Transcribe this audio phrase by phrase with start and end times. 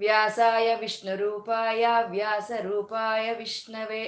[0.00, 4.04] व्यासाय विष्णुरूपाय व्यासरूपाय विष्णवे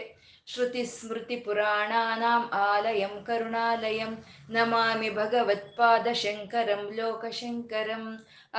[0.48, 4.12] श्रुतिस्मृतिपुराणानाम् आलयं करुणालयं
[4.54, 8.08] नमामि भगवत्पादशङ्करं लोकशङ्करम्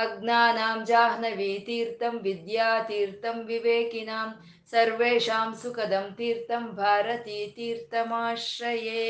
[0.02, 4.28] अज्ञानां जाह्नवीतीर्थं विद्यातीर्थं विवेकिनां
[4.72, 9.02] सर्वेषां सुखदं तीर्थं भारतीतीर्थमाश्रये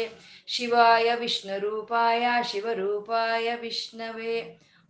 [0.54, 4.36] शिवाय विष्णुरूपाय शिवरूपाय विष्णवे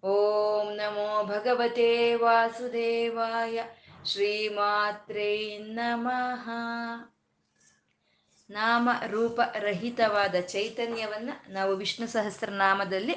[0.04, 3.60] ಓಂ ನಮೋ ಭಗವತೆ ವಾಸುದೇವಾಯ
[4.06, 6.50] ಶ್ರೀಮಾತ್ರೇ ನಮಃ.
[8.50, 13.16] ನಾಮ ರೂಪ ರಹಿತವಾದ ಚೈತನ್ಯವನ್ನ ನಾವು ವಿಷ್ಣು ಸಹಸ್ರ ನಾಮದಲ್ಲಿ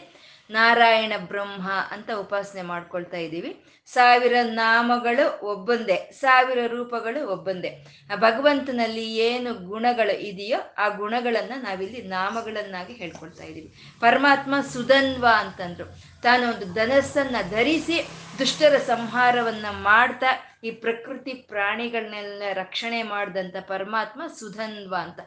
[0.50, 3.64] ನಾರಾಯಣ ಬ್ರಹ್ಮ ಅಂತ ಉಪಾಸನೆ ಮಾಡ್ಕೊಳ್ತಾ ಇದ್ದೀವಿ.
[3.86, 7.70] ಸಾವಿರ ನಾಮಗಳು ಒಬ್ಬೊಂದೇ, ಸಾವಿರ ರೂಪಗಳು ಒಬ್ಬಂದೇ.
[8.14, 13.74] ಆ ಭಗವಂತನಲ್ಲಿ ಏನು ಗುಣಗಳು ಇದೆಯೋ ಆ ಗುಣಗಳನ್ನು ನಾವಿಲ್ಲಿ ನಾಮಗಳನ್ನಾಗಿ ಹೇಳ್ಕೊಳ್ತಾ ಇದ್ದೀವಿ.
[14.00, 16.15] ಪರಮಾತ್ಮ ಸುಧನ್ವ ಅಂತಂದ್ರು.
[16.26, 17.98] ತಾನು ಒಂದು ಧನಸ್ಸನ್ನು ಧರಿಸಿ
[18.40, 20.32] ದುಷ್ಟರ ಸಂಹಾರವನ್ನ ಮಾಡ್ತಾ
[20.64, 25.20] ಈ ಪ್ರಕೃತಿ ಪ್ರಾಣಿಗಳನ್ನೆಲ್ಲ ರಕ್ಷಣೆ ಮಾಡಿದಂಥ ಪರಮಾತ್ಮ ಸುಧನ್ವ ಅಂತ.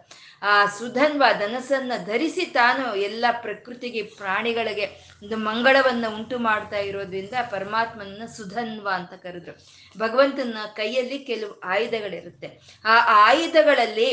[0.43, 4.87] ಆ ಸುಧನ್ವ ಧನಸ್ಸನ್ನು ಧರಿಸಿ ತಾನು ಎಲ್ಲ ಪ್ರಕೃತಿಗೆ ಪ್ರಾಣಿಗಳಿಗೆ
[5.23, 9.55] ಒಂದು ಮಂಗಳವನ್ನು ಉಂಟು ಮಾಡ್ತಾ ಇರೋದ್ರಿಂದ ಪರಮಾತ್ಮನ ಸುಧನ್ವ ಅಂತ ಕರೆದ್ರು.
[9.99, 12.51] ಭಗವಂತನ ಕೈಯಲ್ಲಿ ಕೆಲವು ಆಯುಧಗಳಿರುತ್ತೆ.
[12.85, 12.97] ಆ
[13.29, 14.11] ಆಯುಧಗಳಲ್ಲಿ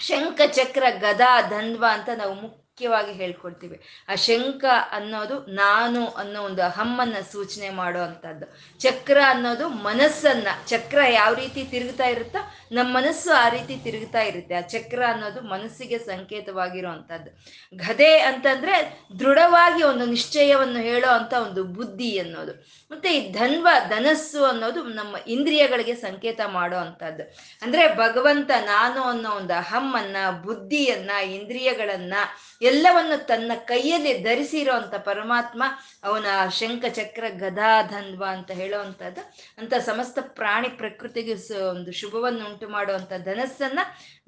[0.00, 2.34] ಶಂಖ ಚಕ್ರ ಗದಾ ಧನ್ವ ಅಂತ ನಾವು
[2.72, 3.80] ಮುಖ್ಯವಾಗಿ ಹೇಳ್ಕೊಡ್ತೀವಿ.
[4.08, 8.46] ಆ ಶಂಖ ಅನ್ನೋದು ನಾನು ಅನ್ನೋ ಒಂದು ಅಹಮ್ಮನ್ನ ಸೂಚನೆ ಮಾಡೋ ಅಂಥದ್ದು.
[8.80, 12.38] ಚಕ್ರ ಅನ್ನೋದು ಮನಸ್ಸನ್ನ, ಚಕ್ರ ಯಾವ ರೀತಿ ತಿರುಗ್ತಾ ಇರುತ್ತೋ
[12.72, 14.54] ನಮ್ಮ ಮನಸ್ಸು ಆ ರೀತಿ ತಿರುಗ್ತಾ ಇರುತ್ತೆ.
[14.54, 17.30] ಆ ಚಕ್ರ ಅನ್ನೋದು ಮನಸ್ಸಿಗೆ ಸಂಕೇತವಾಗಿರೋ ಅಂಥದ್ದು.
[17.76, 22.52] ಗದೆ ಅಂತಂದ್ರೆ ದೃಢವಾಗಿ ಒಂದು ನಿಶ್ಚಯವನ್ನು ಹೇಳೋ ಅಂತ ಒಂದು ಬುದ್ಧಿ ಅನ್ನೋದು.
[22.90, 27.36] ಮತ್ತೆ ಈ ಧನ್ವ, ಧನಸ್ಸು ಅನ್ನೋದು ನಮ್ಮ ಇಂದ್ರಿಯಗಳಿಗೆ ಸಂಕೇತ ಮಾಡೋ ಅಂಥದ್ದು.
[27.62, 32.14] ಅಂದ್ರೆ ಭಗವಂತ ನಾನು ಅನ್ನೋ ಒಂದು ಅಹಮ್ಮನ್ನ, ಬುದ್ಧಿಯನ್ನ, ಇಂದ್ರಿಯಗಳನ್ನ
[32.62, 35.62] ಎಲ್ಲವನ್ನು ತನ್ನ ಕೈಯಲ್ಲಿ ಧರಿಸಿರೋ ಅಂತ ಪರಮಾತ್ಮ
[36.04, 39.32] ಅವನ ಶಂಖ ಚಕ್ರ ಗದಾಧನ್ವ ಅಂತ ಹೇಳುವಂಥದ್ದು.
[39.58, 43.78] ಅಂತ ಸಮಸ್ತ ಪ್ರಾಣಿ ಪ್ರಕೃತಿಗೆ ಒಂದು ಶುಭವನ್ನು ಉಂಟು ಮಾಡುವಂಥ ಧನಸ್ಸನ್ನ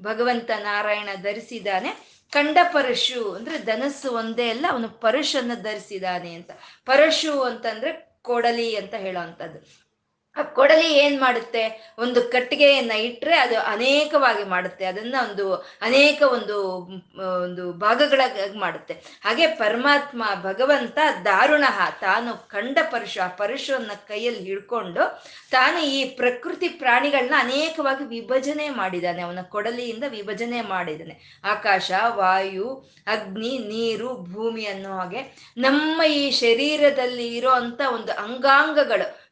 [0.01, 2.15] ಭಗವಂತ ನಾರಾಯಣ ಧರಿಸಿದ್ದಾನೆ.
[2.33, 6.51] ಕಂಡ ಪರಶು ಅಂದ್ರೆ ಧನಸ್ಸು ಒಂದೇ ಅಲ್ಲ, ಅವನು ಪರಶನ್ನ ಧರಿಸಿದ್ದಾನೆ ಅಂತ.
[6.87, 9.84] ಪರಶು ಅಂತಂದ್ರೆ ಕೊಡಲಿ ಅಂತ ಹೇಳೋವಂಥದ್ದು.
[10.37, 11.95] ಆ ಕೊಡಲಿ ಏನ್ ಮಾಡುತ್ತೆ?
[11.99, 14.85] ಒಂದು ಕಟ್ಟಿಗೆಯನ್ನ ಇಟ್ರೆ ಅದು ಅನೇಕವಾಗಿ ಮಾಡುತ್ತೆ.
[14.85, 16.63] ಅದನ್ನ ಒಂದು ಅನೇಕ ಒಂದು
[17.43, 18.95] ಒಂದು ಭಾಗಗಳಾಗಿ ಮಾಡುತ್ತೆ.
[19.25, 21.65] ಹಾಗೆ ಪರಮಾತ್ಮ, ಭಗವಂತ ದಾರುಣ
[22.01, 29.23] ತಾನು ಕಂಡ ಪರಶು, ಆ ಪರಶುವನ್ನ ಕೈಯಲ್ಲಿ ಹಿಡ್ಕೊಂಡು ತಾನು ಈ ಪ್ರಕೃತಿ ಪ್ರಾಣಿಗಳನ್ನ ಅನೇಕವಾಗಿ ವಿಭಜನೆ ಮಾಡಿದ್ದಾನೆ.
[29.23, 31.41] ಅವನ ಕೊಡಲಿಯಿಂದ ವಿಭಜನೆ ಮಾಡಿದ್ದಾನೆ.
[31.45, 39.25] ಆಕಾಶ, ವಾಯು, ಅಗ್ನಿ, ನೀರು, ಭೂಮಿ ಅನ್ನೋ ಹಾಗೆ ನಮ್ಮ ಈ ಶರೀರದಲ್ಲಿ ಇರೋ ಅಂತ ಒಂದು ಅಂಗಾಂಗಗಳು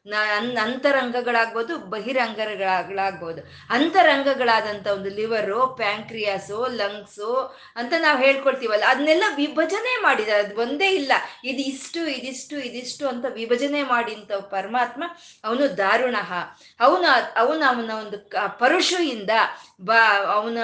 [0.93, 3.41] ಅಂತರಂಗಗಳಾಗ್ಬೋದು, ಬಹಿರಂಗಗಳಾಗ್ಬೋದು.
[3.69, 11.11] ಅಂತರಂಗಗಳಾದಂಥ ಒಂದು ಲಿವರು, ಪ್ಯಾಂಕ್ರಿಯಾಸು, ಲಂಗ್ಸು ಅಂತ ನಾವು ಹೇಳ್ಕೊಳ್ತೀವಲ್ಲ, ಅದನ್ನೆಲ್ಲ ವಿಭಜನೆ ಮಾಡಿದ, ಅದು ಒಂದೇ ಇಲ್ಲ.
[11.43, 15.03] ಇದಿಷ್ಟು ಇದಿಷ್ಟು ಇದಿಷ್ಟು ಅಂತ ವಿಭಜನೆ ಮಾಡಿದಂಥ ಪರಮಾತ್ಮ
[15.43, 16.15] ಅವನು ದಾರುಣ
[16.79, 18.17] ಅವನು ಅವನು ಅವನ ಒಂದು
[18.59, 19.29] ಪರಶುಯಿಂದ
[19.81, 20.01] ಬಾ,
[20.33, 20.57] ಅವನ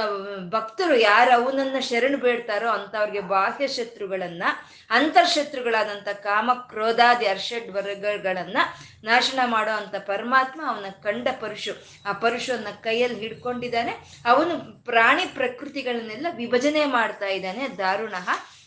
[0.49, 4.43] ಭಕ್ತರು ಯಾರು ಅವನನ್ನ ಶರಣು ಬೇಡ್ತಾರೋ ಅಂಥವ್ರಿಗೆ ಬಾಹ್ಯ ಶತ್ರುಗಳನ್ನ,
[4.89, 8.57] ಅಂತರ್ಶತ್ರುಗಳಾದಂಥ ಕಾಮ ಕ್ರೋಧಾದಿ ಅರ್ಷಡ್ ವರ್ಗಗಳನ್ನ
[9.03, 14.21] ನಾಶನ ಮಾಡೋ ಅಂತ ಪರಮಾತ್ಮ ಅವನ ಕಂಡ ಪರಶು ಆ ಪರಶುವನ್ನ ಕೈಯಲ್ಲಿ ಹಿಡ್ಕೊಂಡಿದ್ದಾನೆ.
[14.25, 18.15] ಅವನು ಪ್ರಾಣಿ ಪ್ರಕೃತಿಗಳನ್ನೆಲ್ಲ ವಿಭಜನೆ ಮಾಡ್ತಾ ಇದ್ದಾನೆ ದಾರುಣ.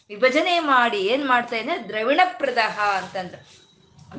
[0.09, 1.89] ವಿಭಜನೆ ಮಾಡಿ ಏನ್ ಮಾಡ್ತಾ ಇದ್ದಾನೆ?
[1.89, 3.62] ದ್ರವಿಣ ಪ್ರದಹ ಅಂತಂದ್ರೆ.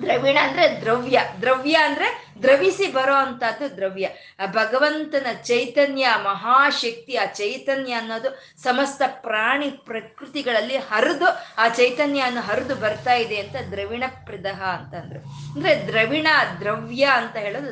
[0.02, 4.10] ದ್ರವಿಣ ಅಂದ್ರೆ ದ್ರವ್ಯ ದ್ರವ್ಯ ಅಂದ್ರೆ ದ್ರವಿಸಿ ಬರೋ ಅಂತದ್ದು ದ್ರವ್ಯ
[4.46, 8.30] ಭಗವಂತನ ಚೈತನ್ಯ, ಮಹಾಶಕ್ತಿ, ಆ ಚೈತನ್ಯ ಅನ್ನೋದು
[8.64, 11.26] ಸಮಸ್ತ ಪ್ರಾಣಿ ಪ್ರಕೃತಿಗಳಲ್ಲಿ ಹರಿದು
[11.58, 15.20] ಆ ಚೈತನ್ಯ ಹರಿದು ಬರ್ತಾ ಇದೆ ಅಂತ ದ್ರವಿಣ ಪ್ರದಹ ಅಂತಂದ್ರು.
[15.56, 16.28] ಅಂದ್ರೆ ದ್ರವಿಣ,
[16.60, 17.72] ದ್ರವ್ಯ ಅಂತ ಹೇಳೋದು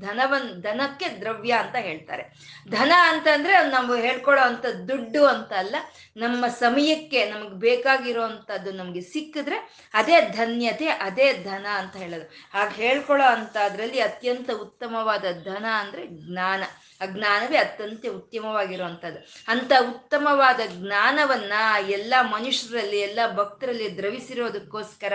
[0.00, 2.22] ಧನವನ್, ಧನಕ್ಕೆ ದ್ರವ್ಯ ಅಂತ ಹೇಳ್ತಾರೆ.
[2.68, 5.76] ಧನ ಅಂತಂದ್ರೆ ನಾವು ಹೇಳ್ಕೊಳ್ಳೋ ಅಂತ ದುಡ್ಡು ಅಂತ ಅಲ್ಲ,
[6.16, 12.24] ನಮ್ಮ ಸಮಯಕ್ಕೆ ನಮಗೆ ಬೇಕಾಗಿರೋ ಅಂತದ್ದು ನಮಗೆ ಸಿಕ್ಕಿದ್ರೆ ಅದೇ ಧನ್ಯತೆ, ಅದೇ ಧನ ಅಂತ ಹೇಳೋದು.
[12.58, 16.62] ಹಾಗೆ ಹೇಳ್ಕೊಳ್ಳೋ ಅಂತ ಅದರಲ್ಲಿ ಅತ್ಯಂತ ಉತ್ತಮವಾದ ಧನ ಅಂದ್ರೆ ಜ್ಞಾನ.
[17.00, 19.18] ಆ ಜ್ಞಾನವೇ ಅತ್ಯಂತ ಉತ್ತಮವಾಗಿರುವಂಥದ್ದು.
[19.48, 21.52] ಅಂತ ಉತ್ತಮವಾದ ಜ್ಞಾನವನ್ನ
[21.88, 25.12] ಎಲ್ಲ ಮನುಷ್ಯರಲ್ಲಿ, ಎಲ್ಲ ಭಕ್ತರಲ್ಲಿ ದ್ರವಿಸಿರೋದಕ್ಕೋಸ್ಕರ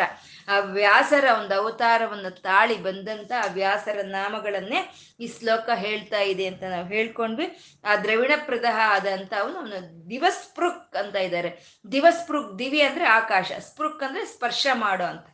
[0.48, 6.86] ಆ ವ್ಯಾಸರ ಒಂದು ಅವತಾರವನ್ನು ತಾಳಿ ಬಂದಂತ ಆ ವ್ಯಾಸರ ನಾಮಗಳನ್ನೇ ಈ ಶ್ಲೋಕ ಹೇಳ್ತಾ ಇದೆ ಅಂತ ನಾವು
[6.86, 7.78] ಹೇಳ್ಕೊಂಡ್ವಿ.
[7.86, 11.80] ಆ ದ್ರವಿಣ ಪ್ರದಹ ಆದಂತ ಅವನು ಅವನು ದಿವಸ್ಪೃಕ್ ಅಂತ ಇದ್ದಾರೆ.
[11.92, 13.52] ದಿವಸ್ಪೃಕ್ ದಿವಿ ಅಂದ್ರೆ ಆಕಾಶ.
[13.60, 15.33] ಸ್ಪೃಕ್ ಅಂದ್ರೆ ಸ್ಪರ್ಶ ಮಾಡೋ ಅಂತ.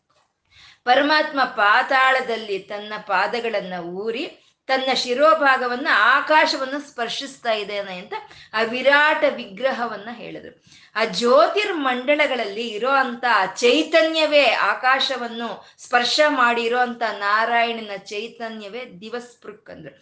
[0.90, 4.26] ಪರಮಾತ್ಮ ಪಾತಾಳದಲ್ಲಿ ತನ್ನ ಪಾದಗಳನ್ನ ಊರಿ
[4.68, 8.14] ತನ್ನ ಶಿರೋಭಾಗವನ್ನ ಆಕಾಶವನ್ನ ಸ್ಪರ್ಶಿಸ್ತಾ ಇದ್ದೇನೆ ಅಂತ
[8.54, 10.54] ಆ ವಿರಾಟ ವಿಗ್ರಹವನ್ನ ಹೇಳಿದ್ರು.
[10.96, 13.26] ಆ ಜ್ಯೋತಿರ್ಮಂಡಳಗಳಲ್ಲಿ ಇರೋ ಅಂತ
[13.56, 19.94] ಚೈತನ್ಯವೇ ಆಕಾಶವನ್ನು ಸ್ಪರ್ಶ ಮಾಡಿರೋ ಅಂತ ನಾರಾಯಣನ ಚೈತನ್ಯವೇ ದಿವಸ್ಪೃಕ್ ಅಂದ್ರು.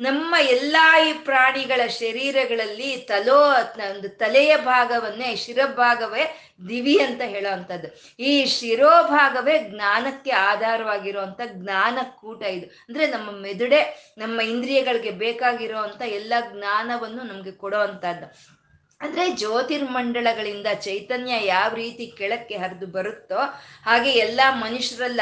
[0.00, 3.44] ನಮ್ಮ ಎಲ್ಲಾ ಈ ಪ್ರಾಣಿಗಳ ಶರೀರಗಳಲ್ಲಿ ತಲೋ,
[3.90, 6.24] ಒಂದು ತಲೆಯ ಭಾಗವನ್ನೇ, ಶಿರಭಾಗವೇ
[6.68, 7.88] ದಿವಿ ಅಂತ ಹೇಳೋ ಅಂಥದ್ದು
[8.18, 12.66] ಈ ಶಿರೋಭಾಗವೇ ಜ್ಞಾನಕ್ಕೆ ಆಧಾರವಾಗಿರುವಂಥ ಜ್ಞಾನ ಕೂಟ ಇದು.
[12.88, 17.80] ಅಂದ್ರೆ ನಮ್ಮ ಮೆದುಡೆ, ನಮ್ಮ ಇಂದ್ರಿಯಗಳಿಗೆ ಬೇಕಾಗಿರೋ ಎಲ್ಲ ಜ್ಞಾನವನ್ನು ನಮಗೆ ಕೊಡೋ
[19.00, 23.38] ಅಂದ್ರೆ ಜ್ಯೋತಿರ್ಮಂಡಲಗಳಿಂದ ಚೈತನ್ಯ ಯಾವ ರೀತಿ ಕೆಳಕ್ಕೆ ಹರಿದು ಬರುತ್ತೋ
[23.84, 25.20] ಹಾಗೆ ಎಲ್ಲ ಮನುಷ್ಯರಲ್ಲ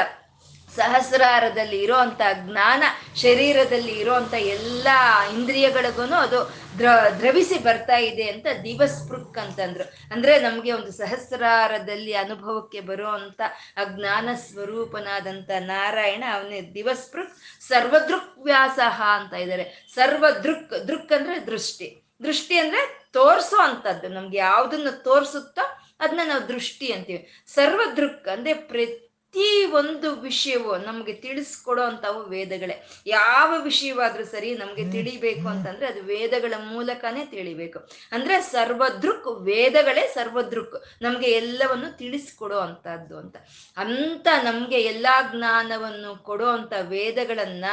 [0.76, 2.82] ಸಹಸ್ರಾರದಲ್ಲಿ ಇರೋಂಥ ಜ್ಞಾನ,
[3.16, 4.88] ಶರೀರದಲ್ಲಿ ಇರೋಂಥ ಎಲ್ಲ
[5.34, 6.40] ಇಂದ್ರಿಯಗಳಿಗೂ ಅದು
[6.78, 6.86] ದ್ರ,
[7.18, 9.84] ದ್ರವಿಸಿ ಬರ್ತಾ ಇದೆ ಅಂತ ದಿವಸ್ಪೃಕ್ ಅಂತಂದ್ರು.
[10.12, 13.40] ಅಂದ್ರೆ ನಮಗೆ ಒಂದು ಸಹಸ್ರಾರದಲ್ಲಿ ಅನುಭವಕ್ಕೆ ಬರುವಂತ
[13.76, 19.86] ಅಜ್ಞಾನ ಸ್ವರೂಪನಾದಂಥ ನಾರಾಯಣ ಅವನೇ ದಿವಸ್ಪೃಕ್ ಸರ್ವದೃಕ್ ವ್ಯಾಸಹ ಅಂತ ಇದ್ದಾರೆ.
[19.94, 21.88] ಸರ್ವದೃಕ್, ದೃಕ್ ಅಂದ್ರೆ ದೃಷ್ಟಿ.
[22.22, 22.82] ದೃಷ್ಟಿ ಅಂದ್ರೆ
[23.12, 27.44] ತೋರಿಸೋ ಅಂಥದ್ದು ನಮ್ಗೆ ಯಾವ್ದನ್ನ ತೋರಿಸುತ್ತೋ ಅದನ್ನ ನಾವು ದೃಷ್ಟಿ ಅಂತೀವಿ.
[27.46, 29.03] ಸರ್ವದೃಕ್ ಅಂದ್ರೆ ಪ್ರತಿ.
[29.34, 32.88] ಪ್ರತಿ ಒಂದು ವಿಷಯವು ನಮಗೆ ತಿಳಿಸ್ಕೊಡೋ ಅಂಥವು ವೇದಗಳೇ.
[33.06, 37.78] ಯಾವ ವಿಷಯವಾದ್ರೂ ಸರಿ ನಮಗೆ ತಿಳಿಬೇಕು ಅಂತಂದ್ರೆ ಅದು ವೇದಗಳ ಮೂಲಕನೇ ತಿಳಿಬೇಕು.
[38.12, 43.36] ಅಂದ್ರೆ ಸರ್ವದೃಕ್ ವೇದಗಳೇ ಸರ್ವದೃಕ್ ನಮಗೆ ಎಲ್ಲವನ್ನು ತಿಳಿಸ್ಕೊಡೋ ಅಂತದ್ದು ಅಂತ.
[43.76, 47.64] ಅಂತ ನಮ್ಗೆ ಎಲ್ಲಾ ಜ್ಞಾನವನ್ನು ಕೊಡೋ ಅಂತ ವೇದಗಳನ್ನ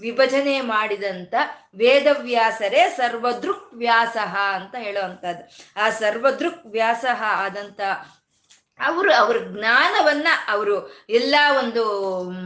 [0.00, 1.34] ವಿಭಜನೆ ಮಾಡಿದಂತ
[1.76, 5.22] ವೇದವ್ಯಾಸರೇ ಸರ್ವದೃಕ್ ವ್ಯಾಸಃ ಅಂತ ಹೇಳೋ
[5.76, 7.80] ಆ ಸರ್ವದೃಕ್ ವ್ಯಾಸಃ ಆದಂತ
[8.80, 10.74] ಅವರು ಅವ್ರ ಜ್ಞಾನವನ್ನ ಅವರು
[11.10, 11.82] ಎಲ್ಲ ಒಂದು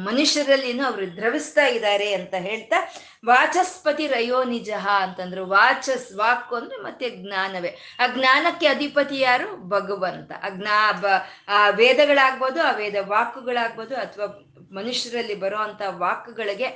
[0.05, 2.79] ಮನುಷ್ಯರಲ್ಲಿನೂ ಅವರು ದ್ರವಿಸ್ತಾ ಇದ್ದಾರೆ ಅಂತ ಹೇಳ್ತಾ
[3.29, 4.71] ವಾಚಸ್ಪತಿ ರಯೋ ನಿಜ
[5.01, 5.43] ಅಂತಂದ್ರು.
[5.47, 7.71] ವಾಚಸ್ ವಾಕು ಅಂದ್ರೆ ಮತ್ತೆ ಜ್ಞಾನವೇ.
[8.01, 9.49] ಆ ಜ್ಞಾನಕ್ಕೆ ಅಧಿಪತಿ ಯಾರು?
[9.69, 10.31] ಭಗವಂತ.
[10.43, 11.07] ಆ ಜ್ಞಾ ಬ
[11.49, 14.29] ಆ ವೇದಗಳಾಗ್ಬೋದು, ಆ ವೇದ ವಾಕುಗಳಾಗ್ಬೋದು ಅಥವಾ
[14.73, 16.67] ಮನುಷ್ಯರಲ್ಲಿ ಬರುವಂತ ವಾಕ್ಗಳಿಗೆ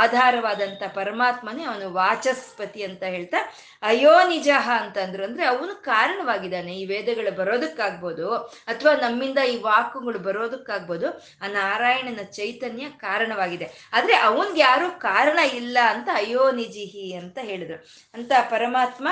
[0.00, 3.40] ಆಧಾರವಾದಂತ ಪರಮಾತ್ಮನೇ ಅವನು ವಾಚಸ್ಪತಿ ಅಂತ ಹೇಳ್ತಾ,
[3.82, 4.48] ಅಯೋ ನಿಜ
[4.80, 6.72] ಅಂತಂದ್ರು ಅಂದ್ರೆ ಅವನು ಕಾರಣವಾಗಿದ್ದಾನೆ.
[6.80, 8.28] ಈ ವೇದಗಳು ಬರೋದಕ್ಕಾಗ್ಬೋದು
[8.72, 11.08] ಅಥವಾ ನಮ್ಮಿಂದ ಈ ವಾಕುಗಳು ಬರೋದಕ್ಕಾಗ್ಬೋದು,
[11.42, 13.68] ಆ ನಾರಾಯಣನ ಚೈತನ್ಯ ಕಾರಣವಾಗಿದೆ.
[13.92, 15.65] ಆದ್ರೆ ಅವನ್ಗೆ ಯಾರು ಕಾರಣ ಇಲ್ಲ.
[15.74, 17.86] ಅಂತ ಅಯೋ ನಿಜಿಹಿ ಅಂತ ಹೇಳಿದ್ರು.
[18.14, 19.08] ಅಂತ ಪರಮಾತ್ಮ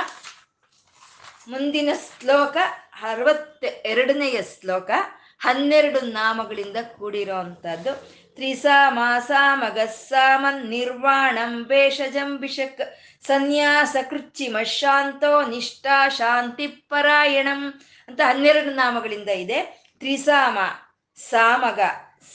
[1.48, 2.56] ಮುಂದಿನ ಶ್ಲೋಕ
[3.02, 4.90] ಅರವತ್ತ ಎರಡನೆಯ ಶ್ಲೋಕ
[5.38, 17.80] ಹನ್ನೆರಡು ನಾಮಗಳಿಂದ ಕೂಡಿರೋ ಅಂಥದ್ದು ತ್ರಿಸಾಮ ಸಾಮಗಸ್ಸಾಮನ್ ನಿರ್ವಾಣಂ ಭೇಷಜಂ ಬಿಷಕ್ ಸನ್ಯಾಸ ಕೃಚ್ಚಿಮ ಶಾಂತೋ ನಿಷ್ಠಾ ಶಾಂತಿ ಪರಾಯಣಂ
[18.08, 19.62] ಅಂತ ಹನ್ನೆರಡು ನಾಮಗಳಿಂದ ಇದೆ.
[19.98, 20.58] ತ್ರಿಸಾಮ
[21.16, 21.80] ಸಾಮಗ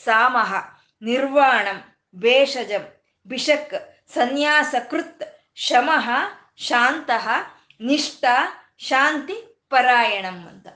[0.03, 0.53] ಸಾಮಹ,
[1.01, 1.83] ನಿರ್ವಾಣಂ
[2.15, 2.85] ಭೇಷಜಂ
[3.27, 5.23] ಬಿಷಕ್ ಸನ್ಯಾಸ ಕೃತ್
[5.55, 6.09] ಶಮಃ
[6.57, 7.27] ಶಾಂತಃ
[7.81, 8.25] ನಿಷ್ಠ
[8.77, 10.67] ಶಾಂತಿ ಪರಾಯಣಂ ಅಂತ.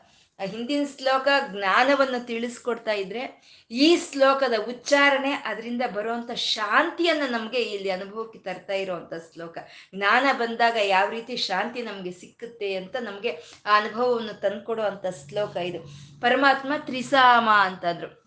[0.46, 3.42] ಹಿಂದಿನ ಶ್ಲೋಕ ಜ್ಞಾನವನ್ನು ತಿಳಿಸ್ಕೊಡ್ತಾ ಇದ್ರೆ
[3.72, 9.58] ಈ ಶ್ಲೋಕದ ಉಚ್ಚಾರಣೆ ಅದರಿಂದ ಬರುವಂಥ ಶಾಂತಿಯನ್ನ ನಮಗೆ ಇಲ್ಲಿ ಅನುಭವಕ್ಕೆ ತರ್ತಾ ಇರುವಂತ ಶ್ಲೋಕ.
[9.96, 14.84] ಜ್ಞಾನ ಬಂದಾಗ ಯಾವ ರೀತಿ ಶಾಂತಿ ನಮಗೆ ಸಿಕ್ಕುತ್ತೆ ಅಂತ ನಮಗೆ ಆ ಅನುಭವವನ್ನು ತಂದ್ಕೊಡೋ
[15.30, 15.80] ಶ್ಲೋಕ ಇದು.
[16.22, 18.23] ಪರಮಾತ್ಮ ತ್ರಿಸಾಮ ಅಂತಂದ್ರು.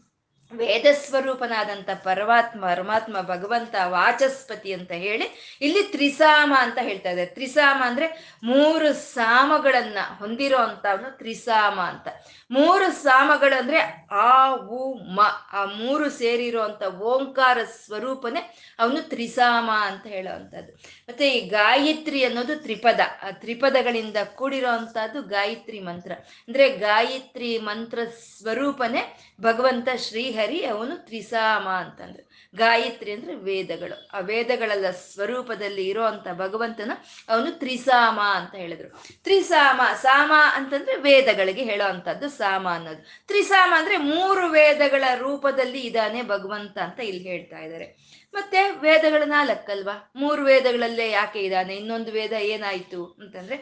[0.55, 7.31] ವೇದ ಸ್ವರೂಪನಾದಂಥ ಪರಮಾತ್ಮ ಪರಮಾತ್ಮ, ಭಗವಂತ, ವಾಚಸ್ಪತಿ ಅಂತ ಹೇಳಿ ಇಲ್ಲಿ ತ್ರಿಸಾಮ ಅಂತ ಹೇಳ್ತಾ ಇದ್ದಾರೆ.
[7.31, 12.09] ತ್ರಿಸಾಮ ಅಂದ್ರೆ ಮೂರು ಸಾಮಗಳನ್ನ ಹೊಂದಿರೋ ಅಂತವನು ತ್ರಿಸಾಮ ಅಂತ.
[12.51, 15.21] ಮೂರು ಸಾಮಗಳು ಅಂದ್ರೆ ಆ, ಉ, ಮ,
[15.53, 20.73] ಆ ಮೂರು ಸೇರಿರೋ ಅಂತ ಓಂಕಾರ ಸ್ವರೂಪನೇ ಅವನು ತ್ರಿಸಾಮ ಅಂತ ಹೇಳುವಂಥದ್ದು.
[21.09, 23.01] ಮತ್ತೆ ಈ ಗಾಯತ್ರಿ ಅನ್ನೋದು ತ್ರಿಪದ.
[23.23, 26.13] ಆ ತ್ರಿಪದಗಳಿಂದ ಕೂಡಿರೋ ಅಂತದ್ದು ಗಾಯತ್ರಿ ಮಂತ್ರ.
[26.49, 27.99] ಅಂದ್ರೆ ಗಾಯತ್ರಿ ಮಂತ್ರ
[28.39, 32.31] ಸ್ವರೂಪನೇ ಭಗವಂತ ಶ್ರೀಹರಿ ಅವನು ತ್ರಿಸಾಮ ಅಂತಂದ್ರು.
[32.57, 34.09] ಗಾಯತ್ರಿ ಅಂದ್ರೆ ವೇದಗಳು.
[34.13, 36.91] ಆ ವೇದಗಳೆಲ್ಲ ಸ್ವರೂಪದಲ್ಲಿ ಇರೋ ಅಂತ ಭಗವಂತನ
[37.29, 38.89] ಅವನು ತ್ರಿಸಾಮ ಅಂತ ಹೇಳಿದ್ರು.
[39.23, 43.03] ತ್ರಿಸಾಮ, ಸಾಮ ಅಂತಂದ್ರೆ ವೇದಗಳಿಗೆ ಹೇಳೋ ಅಂತದ್ದು ಸಾಮ ಅನ್ನೋದು.
[43.27, 47.97] ತ್ರಿಸಾಮ ಅಂದ್ರೆ ಮೂರು ವೇದಗಳ ರೂಪದಲ್ಲಿ ಇದ್ದಾನೆ ಭಗವಂತ ಅಂತ ಇಲ್ಲಿ ಹೇಳ್ತಾ ಇದ್ದಾರೆ.
[48.35, 50.13] ಮತ್ತೆ ವೇದಗಳ ನಾಲ್ಕಲ್ವಾ?
[50.17, 51.77] ಮೂರು ವೇದಗಳಲ್ಲೇ ಯಾಕೆ ಇದ್ದಾನೆ?
[51.77, 53.57] ಇನ್ನೊಂದು ವೇದ ಏನಾಯ್ತು ಅಂತಂದ್ರೆ,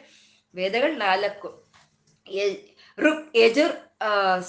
[0.55, 1.65] ವೇದಗಳು ನಾಲ್ಕು.
[2.99, 3.73] ಋಕ್ ಯಜುರ್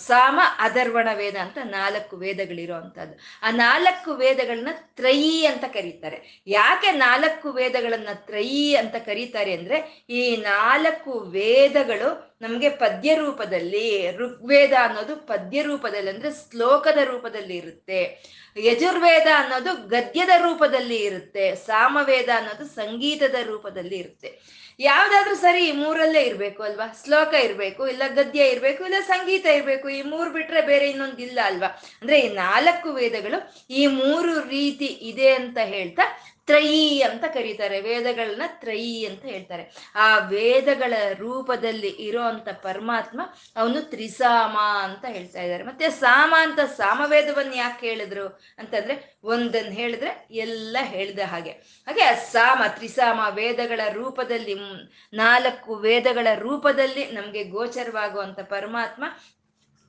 [0.07, 6.43] ಸಾಮ ಅಧರ್ವಣ ವೇದ ಅಂತ ನಾಲ್ಕು ವೇದಗಳಿರೋ ಅಂತದ್ದು ಆ ನಾಲ್ಕು ವೇದಗಳನ್ನ ತ್ರಯಿ ಅಂತ ಕರೀತಾರೆ.
[6.47, 15.15] ಯಾಕೆ ನಾಲ್ಕು ವೇದಗಳನ್ನ ತ್ರಯಿ ಅಂತ ಕರೀತಾರೆ ಅಂದ್ರೆ, ಈ ನಾಲ್ಕು ವೇದಗಳು ನಮಗೆ ಪದ್ಯ ರೂಪದಲ್ಲಿ ಋಗ್ವೇದ ಅನ್ನೋದು
[15.15, 18.23] ಪದ್ಯ ರೂಪದಲ್ಲಿ ಅಂದ್ರೆ ಶ್ಲೋಕದ ರೂಪದಲ್ಲಿ ಇರುತ್ತೆ.
[18.57, 21.55] ಯಜುರ್ವೇದ ಅನ್ನೋದು ಗದ್ಯದ ರೂಪದಲ್ಲಿ ಇರುತ್ತೆ.
[21.55, 24.65] ಸಾಮವೇದ ಅನ್ನೋದು ಸಂಗೀತದ ರೂಪದಲ್ಲಿ ಇರುತ್ತೆ.
[24.79, 26.95] ಯಾವ್ದಾದ್ರೂ ಸರಿ ಮೂರಲ್ಲೇ ಇರ್ಬೇಕು ಅಲ್ವಾ?
[27.05, 29.89] ಶ್ಲೋಕ ಇರಬೇಕು, ಇಲ್ಲ ಗದ್ಯ ಇರಬೇಕು, ಇಲ್ಲ ಸಂಗೀತ ಇರ್ಬೇಕು.
[29.89, 31.67] ಈ ಮೂರು ಬಿಟ್ರೆ ಬೇರೆ ಇನ್ನೊಂದಿಲ್ಲ ಅಲ್ವಾ?
[32.01, 36.03] ಅಂದ್ರೆ ಈ ನಾಲ್ಕು ವೇದಗಳು ಈ ಮೂರು ರೀತಿ ಇದೆ ಅಂತ ಹೇಳ್ತಾ
[36.45, 37.81] ತ್ರಯಿ ಅಂತ ಕರೀತಾರೆ.
[37.81, 39.91] ವೇದಗಳನ್ನ ತ್ರಯಿ ಅಂತ ಹೇಳ್ತಾರೆ.
[39.95, 43.21] ಆ ವೇದಗಳ ರೂಪದಲ್ಲಿ ಇರೋಂಥ ಪರಮಾತ್ಮ
[43.55, 45.63] ಅವನು ತ್ರಿಸಾಮ ಅಂತ ಹೇಳ್ತಾ ಇದ್ದಾರೆ.
[45.63, 51.51] ಮತ್ತೆ ಸಾಮ ಅಂತ ಸಾಮವೇದವನ್ನ ಯಾಕೆ ಹೇಳಿದ್ರು ಅಂತಂದ್ರೆ ಒಂದನ್ನು ಹೇಳಿದ್ರೆ ಎಲ್ಲ ಹೇಳಿದ ಹಾಗೆ.
[51.87, 54.55] ಹಾಗೆ ಸಾಮ, ತ್ರಿಸಾಮ ವೇದಗಳ ರೂಪದಲ್ಲಿ,
[55.13, 59.03] ನಾಲ್ಕು ವೇದಗಳ ರೂಪದಲ್ಲಿ ನಮಗೆ ಗೋಚರವಾಗುವಂಥ ಪರಮಾತ್ಮ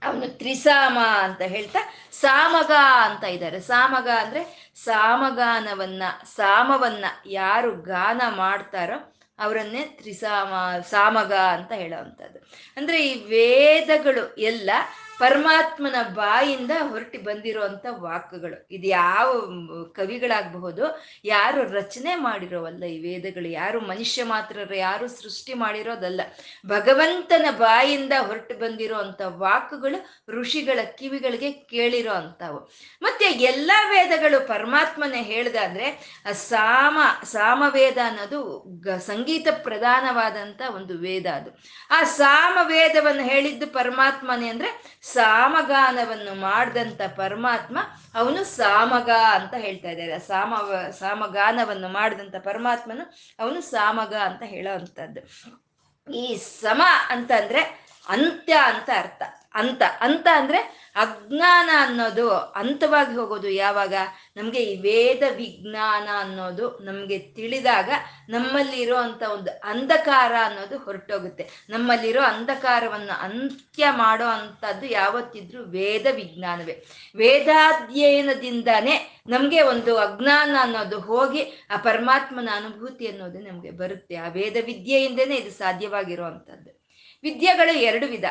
[0.06, 1.78] ಅವನು ತ್ರಿಸಾಮ ಅಂತ ಹೇಳ್ತಾ
[2.12, 2.70] ಸಾಮಗ
[3.02, 3.60] ಅಂತ ಇದ್ದಾರೆ.
[3.60, 6.02] ಸಾಮಗ ಅಂದ್ರೆ ಸಾಮಗಾನವನ್ನ,
[6.36, 12.38] ಸಾಮವನ್ನ ಯಾರು ಗಾನ ಮಾಡ್ತಾರೋ ಅವರನ್ನೇ ತ್ರಿಸಾಮ, ಸಾಮಗ ಅಂತ ಹೇಳೋವಂಥದ್ದು.
[12.76, 14.70] ಅಂದ್ರೆ ಈ ವೇದಗಳು ಎಲ್ಲ
[15.18, 19.28] ಪರಮಾತ್ಮನ ಬಾಯಿಂದ ಹೊರಟಿ ಬಂದಿರುವಂತ ವಾಕ್ಯಗಳು ಇದು ಯಾವ
[19.94, 26.20] ಕವಿಗಳಾಗಬಹುದು, ಯಾರು ರಚನೆ ಮಾಡಿರೋವಲ್ಲ ಈ ವೇದಗಳು, ಯಾರು ಮನುಷ್ಯ ಮಾತ್ರ ಯಾರು ಸೃಷ್ಟಿ ಮಾಡಿರೋದಲ್ಲ.
[26.66, 32.70] ಭಗವಂತನ ಬಾಯಿಂದ ಹೊರಟು ಬಂದಿರೋ ಅಂತ ವಾಕ್ಯಗಳು ಋಷಿಗಳ ಕಿವಿಗಳಿಗೆ ಕೇಳಿರೋ ಅಂಥವು
[33.02, 35.87] ಮತ್ತೆ ಎಲ್ಲ ವೇದಗಳು ಪರಮಾತ್ಮನೇ ಹೇಳ್ದಾದ್ರೆ,
[36.32, 38.64] ಸಾಮ, ಸಾಮವೇದ ಅನ್ನೋದು
[38.99, 41.50] ಸಂಗೀತ ಪ್ರಧಾನವಾದಂತ ಒಂದು ವೇದ ಅದು.
[41.90, 47.78] ಆ ಸಾಮ ವೇದವನ್ನು ಹೇಳಿದ್ದು ಪರಮಾತ್ಮನೇ ಅಂದ್ರೆ ಸಾಮಗಾನವನ್ನು ಮಾಡಿದಂಥ ಪರಮಾತ್ಮ
[48.14, 50.18] ಅವನು ಸಾಮಗ ಅಂತ ಹೇಳ್ತಾ ಇದ್ದಾರೆ.
[50.18, 50.54] ಸಾಮ,
[50.90, 53.04] ಸಾಮಗಾನವನ್ನು ಮಾಡಿದಂಥ ಪರಮಾತ್ಮನು
[53.38, 55.22] ಅವನು ಸಾಮಗ ಅಂತ ಹೇಳೋ ಅಂಥದ್ದು
[56.14, 59.22] ಈ ಸಮ ಅಂತಂದ್ರೆ ಅಂತ್ಯ ಅಂತ ಅರ್ಥ.
[59.56, 63.94] ಅಂತ ಅಂತ ಅಂದ್ರೆ ಅಜ್ಞಾನ ಅನ್ನೋದು, ಅಂತವಾಗಿ ಹೋಗೋದು ಯಾವಾಗ?
[64.36, 67.90] ನಮಗೆ ಈ ವೇದ ವಿಜ್ಞಾನ ಅನ್ನೋದು ನಮಗೆ ತಿಳಿದಾಗ
[68.28, 71.50] ನಮ್ಮಲ್ಲಿರೋ ಅಂತ ಒಂದು ಅಂಧಕಾರ ಅನ್ನೋದು ಹೊರಟೋಗುತ್ತೆ.
[71.70, 76.84] ನಮ್ಮಲ್ಲಿರೋ ಅಂಧಕಾರವನ್ನು ಅಂತ್ಯ ಮಾಡೋ ಅಂಥದ್ದು ಯಾವತ್ತಿದ್ರೂ ವೇದ ವಿಜ್ಞಾನವೇ.
[77.16, 84.16] ವೇದಾಧ್ಯಯನದಿಂದಾನೇ ನಮಗೆ ಒಂದು ಅಜ್ಞಾನ ಅನ್ನೋದು ಹೋಗಿ ಆ ಪರಮಾತ್ಮನ ಅನುಭೂತಿ ಅನ್ನೋದು ನಮಗೆ ಬರುತ್ತೆ.
[84.16, 86.84] ಆ ವೇದ ವಿದ್ಯೆಯಿಂದನೇ ಇದು ಸಾಧ್ಯವಾಗಿರುವಂಥದ್ದು.
[87.22, 88.25] ವಿದ್ಯೆಗಳು ಎರಡು ವಿಧ.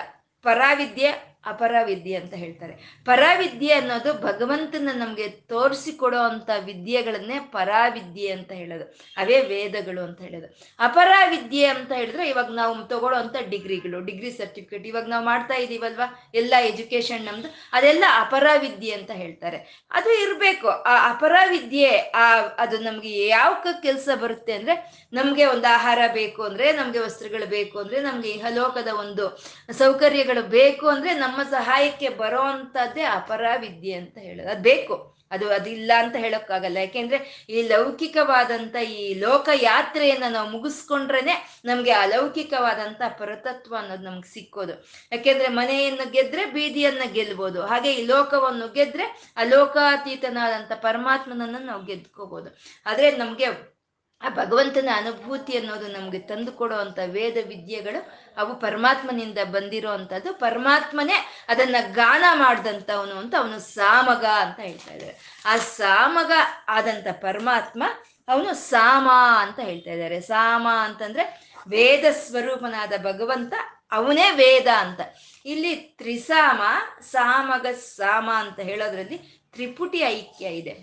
[0.46, 1.12] ಪರಾವಿದ್ಯೆ
[1.46, 3.02] ಅಪರಾವಿದ್ಯೆ ಅಂತ ಹೇಳ್ತಾರೆ.
[3.06, 8.84] ಪರಾವಿದ್ಯೆ ಅನ್ನೋದು ಭಗವಂತನ ನಮಗೆ ತೋರಿಸಿಕೊಡೋ ಅಂತ ವಿದ್ಯೆಗಳನ್ನೇ ಪರಾವಿದ್ಯೆ ಅಂತ ಹೇಳೋದು.
[9.18, 10.58] ಅವೇ ವೇದಗಳು ಅಂತ ಹೇಳೋದು.
[10.80, 16.30] ಅಪರಾವಿದ್ಯೆ ಅಂತ ಹೇಳಿದ್ರೆ ಇವಾಗ ನಾವು ತಗೊಳ್ಳೋ ಅಂತ ಡಿಗ್ರಿಗಳು, ಡಿಗ್ರಿ ಸರ್ಟಿಫಿಕೇಟ್ ಇವಾಗ ನಾವು ಮಾಡ್ತಾ ಇದೀವಲ್ವಾ?
[16.34, 17.56] ಎಲ್ಲ ಎಜುಕೇಶನ್ ನಮ್ದು.
[17.74, 19.88] ಅದೆಲ್ಲ ಅಪರಾವಿದ್ಯೆ ಅಂತ ಹೇಳ್ತಾರೆ.
[19.92, 20.68] ಅದು ಇರಬೇಕು.
[20.68, 27.00] ಆ ಅಪರಾವಿದ್ಯೆ, ಆ, ಅದು ನಮ್ಗೆ ಯಾವ ಕೆಲಸ ಬರುತ್ತೆ ಅಂದ್ರೆ ನಮ್ಗೆ ಒಂದು ಆಹಾರ ಬೇಕು ಅಂದ್ರೆ ನಮ್ಗೆ
[27.00, 29.38] ವಸ್ತ್ರಗಳು ಬೇಕು ಅಂದ್ರೆ ನಮ್ಗೆ ಇಹಲೋಕದ ಒಂದು
[29.72, 34.50] ಸೌಕರ್ಯಗಳು ಬೇಕು ಅಂದ್ರೆ ನಮ್ಮ ನಮ್ಮ ಸಹಾಯಕ್ಕೆ ಬರೋ ಅಂಥದ್ದೇ ಅಪರಾವಿದ್ಯೆ ಅಂತ ಹೇಳೋದು.
[34.50, 35.16] ಅದು ಬೇಕು.
[35.32, 36.78] ಅದು ಅದಿಲ್ಲ ಅಂತ ಹೇಳೋಕ್ಕಾಗಲ್ಲ.
[36.78, 44.74] ಯಾಕೆಂದ್ರೆ ಈ ಲೌಕಿಕವಾದಂಥ ಈ ಲೋಕ ಯಾತ್ರೆಯನ್ನ ನಾವು ಮುಗಿಸ್ಕೊಂಡ್ರೇನೆ ನಮಗೆ ಅಲೌಕಿಕವಾದಂಥ ಪರತತ್ವ ಅನ್ನೋದು ನಮ್ಗೆ ಸಿಕ್ಕೋದು.
[45.12, 47.62] ಯಾಕೆಂದ್ರೆ ಮನೆಯನ್ನು ಗೆದ್ರೆ ಬೀದಿಯನ್ನ ಗೆಲ್ಬೋದು.
[47.62, 53.75] ಹಾಗೆ ಈ ಲೋಕವನ್ನು ಗೆದ್ರೆ ಅಲೋಕಾತೀತನಾದಂಥ ಪರಮಾತ್ಮನನ್ನು ನಾವು ಗೆದ್ಕೋಬಹುದು ಆದರೆ ನಮ್ಗೆ
[54.22, 58.00] ಆ ಭಗವಂತನ ಅನುಭೂತಿ ಅನ್ನೋದು ನಮ್ಗೆ ತಂದು ಕೊಡೋ ಅಂತ ವೇದ ವಿದ್ಯೆಗಳು
[58.38, 61.18] ಅವು ಪರಮಾತ್ಮನಿಂದ ಬಂದಿರೋ ಅಂಥದ್ದು ಪರಮಾತ್ಮನೇ
[61.50, 66.32] ಅದನ್ನ ಗಾನ ಮಾಡ್ದಂಥವನು ಅಂತ ಅವನು ಸಾಮಗ ಅಂತ ಹೇಳ್ತಾ ಇದ್ದಾರೆ ಆ ಸಾಮಗ
[66.68, 67.84] ಆದಂಥ ಪರಮಾತ್ಮ
[68.28, 69.08] ಅವನು ಸಾಮ
[69.40, 71.26] ಅಂತ ಹೇಳ್ತಾ ಇದ್ದಾರೆ ಸಾಮ ಅಂತಂದ್ರೆ
[71.68, 73.54] ವೇದ ಸ್ವರೂಪನಾದ ಭಗವಂತ
[73.92, 75.02] ಅವನೇ ವೇದ ಅಂತ.
[75.46, 76.62] ಇಲ್ಲಿ ತ್ರಿಸಾಮ,
[77.02, 79.18] ಸಾಮಗ, ಸಾಮ ಅಂತ ಹೇಳೋದ್ರಲ್ಲಿ
[79.54, 80.74] ತ್ರಿಪುಟಿ ಐಕ್ಯ ಇದೆ.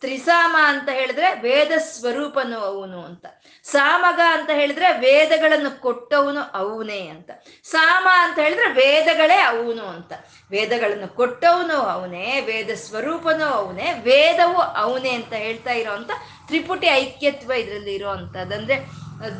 [0.00, 3.26] ತ್ರಿಸಾಮ ಅಂತ ಹೇಳಿದ್ರೆ ವೇದ ಸ್ವರೂಪನು ಅವನು ಅಂತ.
[3.62, 7.30] ಸಾಮಗ ಅಂತ ಹೇಳಿದ್ರೆ ವೇದಗಳನ್ನು ಕೊಟ್ಟವನು ಅವನೇ ಅಂತ.
[7.64, 10.12] ಸಾಮ ಅಂತ ಹೇಳಿದ್ರೆ ವೇದಗಳೇ ಅವನು ಅಂತ.
[10.50, 16.10] ವೇದಗಳನ್ನು ಕೊಟ್ಟವನು ಅವನೇ, ವೇದ ಸ್ವರೂಪನು ಅವನೇ, ವೇದವು ಅವನೇ ಅಂತ ಹೇಳ್ತಾ ಇರೋವಂಥ
[16.46, 18.84] ತ್ರಿಪುಟಿ ಐಕ್ಯತ್ವ ಇದರಲ್ಲಿ ಇರೋ ಅಂದ್ರೆ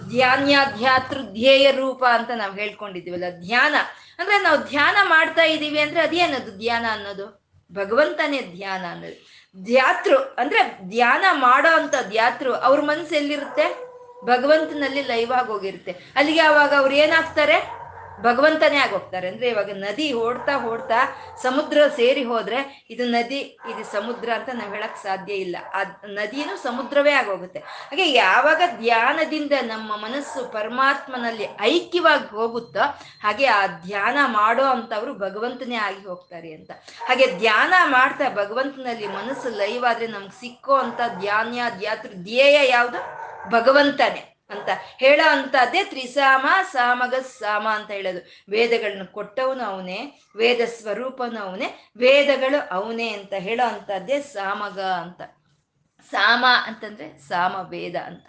[0.09, 3.75] ಧ್ಯಾನ್ಯಾಧ್ಯಾತೃ ಧ್ಯೇಯ ರೂಪ ಅಂತ ನಾವು ಹೇಳ್ಕೊಂಡಿದ್ದೀವಲ್ಲ, ಧ್ಯಾನ.
[4.19, 7.49] ಅಂದ್ರೆ ನಾವು ಧ್ಯಾನ ಮಾಡ್ತಾ ಇದ್ದೀವಿ ಅಂದ್ರೆ ಅದೇನದು ಧ್ಯಾನ ಅನ್ನೋದು?
[7.73, 9.38] ಭಗವಂತನೇ ಧ್ಯಾನ ಅನ್ನೋದು.
[9.57, 13.89] ಧ್ಯಾತೃ ಅಂದ್ರೆ ಧ್ಯಾನ ಮಾಡೋ ಅಂತ ಧ್ಯಾತೃ ಅವ್ರ ಮನ್ಸು ಎಲ್ಲಿರುತ್ತೆ?
[14.25, 15.93] ಭಗವಂತನಲ್ಲಿ ಲೈವ್ ಆಗಿ ಹೋಗಿರುತ್ತೆ.
[16.17, 17.78] ಅಲ್ಲಿಗೆ ಅವಾಗ ಅವ್ರು ಏನಾಗ್ತಾರೆ?
[18.23, 19.29] ಭಗವಂತನೇ ಆಗೋಗ್ತಾರೆ.
[19.29, 20.95] ಅಂದ್ರೆ ಇವಾಗ ನದಿ ಓಡ್ತಾ ಓಡ್ತಾ
[21.43, 25.57] ಸಮುದ್ರ ಸೇರಿ ಹೋದ್ರೆ ಇದು ನದಿ, ಇದು ಸಮುದ್ರ ಅಂತ ನಾವು ಹೇಳಕ್ ಸಾಧ್ಯ ಇಲ್ಲ.
[25.75, 27.59] ಆ ನದಿನೂ ಸಮುದ್ರವೇ ಆಗೋಗುತ್ತೆ.
[27.59, 32.81] ಹಾಗೆ ಯಾವಾಗ ಧ್ಯಾನದಿಂದ ನಮ್ಮ ಮನಸ್ಸು ಪರಮಾತ್ಮನಲ್ಲಿ ಐಕ್ಯವಾಗಿ ಹೋಗುತ್ತೋ
[33.23, 36.71] ಹಾಗೆ ಆ ಧ್ಯಾನ ಮಾಡೋ ಅಂತವ್ರು ಭಗವಂತನೇ ಆಗಿ ಹೋಗ್ತಾರೆ ಅಂತ.
[37.07, 41.49] ಹಾಗೆ ಧ್ಯಾನ ಮಾಡ್ತಾ ಭಗವಂತನಲ್ಲಿ ಮನಸ್ಸು ಲೈವ್ ಆದ್ರೆ ನಮ್ಗೆ ಸಿಕ್ಕೋ ಅಂತ ಧ್ಯಾನ
[41.79, 43.29] ಧ್ಯಾತೃ, ಧ್ಯೇಯ ಯಾವುದು?
[43.51, 44.38] ಭಗವಂತನೇ.
[44.51, 48.27] ಅಂತ ಹೇಳೋ ಅಂತದ್ದೇ ತ್ರಿಸಾಮ, ಸಾಮಗ, ಸಾಮ ಅಂತ ಹೇಳೋದು.
[48.51, 55.23] ವೇದಗಳನ್ನ ಕೊಟ್ಟವನು ಅವನೇ, ವೇದ ಸ್ವರೂಪನು ಅವನೇ, ವೇದಗಳು ಅವನೇ ಅಂತ ಹೇಳೋ ಅಂತದ್ದೇ ಸಾಮಗ ಅಂತ.
[56.11, 58.29] ಸಾಮ ಅಂತಂದ್ರೆ ಸಾಮ ವೇದ ಅಂತ.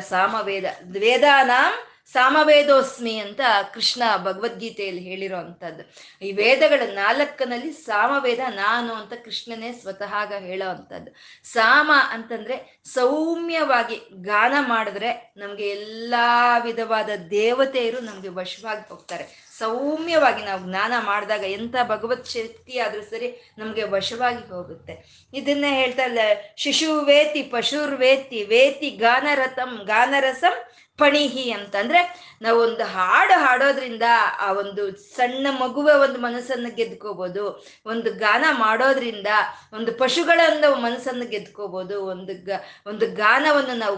[0.00, 0.64] ಸಾಮ ವೇದ.
[0.92, 3.40] ವೇದಾನಾಂ ಸಾಮವೇದೋಸ್ಮಿ ಅಂತ
[3.74, 5.82] ಕೃಷ್ಣ ಭಗವದ್ಗೀತೆಯಲ್ಲಿ ಹೇಳಿರೋ ಅಂಥದ್ದು
[6.26, 15.34] ಈ ವೇದಗಳ ನಾಲ್ಕನಲ್ಲಿ ಸಾಮವೇದ ನಾನು ಅಂತ ಕೃಷ್ಣನೇ ಸ್ವತಃ ಹೇಳೋ ಅಂಥದ್ದು ಸಾಮ ಅಂತಂದ್ರೆ ಸೌಮ್ಯವಾಗಿ ಗಾನ ಮಾಡಿದ್ರೆ
[15.36, 16.14] ನಮ್ಗೆ ಎಲ್ಲ
[16.64, 19.46] ವಿಧವಾದ ದೇವತೆಯರು ನಮ್ಗೆ ವಶವಾಗಿ ಹೋಗ್ತಾರೆ.
[19.58, 25.26] ಸೌಮ್ಯವಾಗಿ ನಾವು ಜ್ಞಾನ ಮಾಡಿದಾಗ ಎಂಥ ಭಗವತ್ ಶಕ್ತಿ ಆದ್ರೂ ಸರಿ ನಮಗೆ ವಶವಾಗಿ ಹೋಗುತ್ತೆ.
[25.34, 26.18] ಇದನ್ನೇ ಹೇಳ್ತಾ ಇಲ್ಲ
[26.56, 32.00] ಶಿಶು ವೇತಿ ಪಶುರ್ ವೇತಿ ವೇತಿ ಗಾನರಥಂ ಗಾನರಸಂ ಪಣಿಹಿ ಅಂತಂದ್ರೆ
[32.42, 34.02] ನಾವು ಒಂದು ಹಾಡು ಹಾಡೋದ್ರಿಂದ
[34.40, 37.44] ಆ ಒಂದು ಸಣ್ಣ ಮಗುವ ಒಂದು ಮನಸ್ಸನ್ನು ಗೆದ್ಕೋಬಹುದು
[37.86, 39.26] ಒಂದು ಗಾನ ಮಾಡೋದ್ರಿಂದ
[39.72, 42.50] ಒಂದು ಪಶುಗಳನ್ನ ಮನಸ್ಸನ್ನು ಗೆದ್ಕೋಬಹುದು ಒಂದು ಗ,
[42.86, 43.96] ಒಂದು ಗಾನವನ್ನು ನಾವು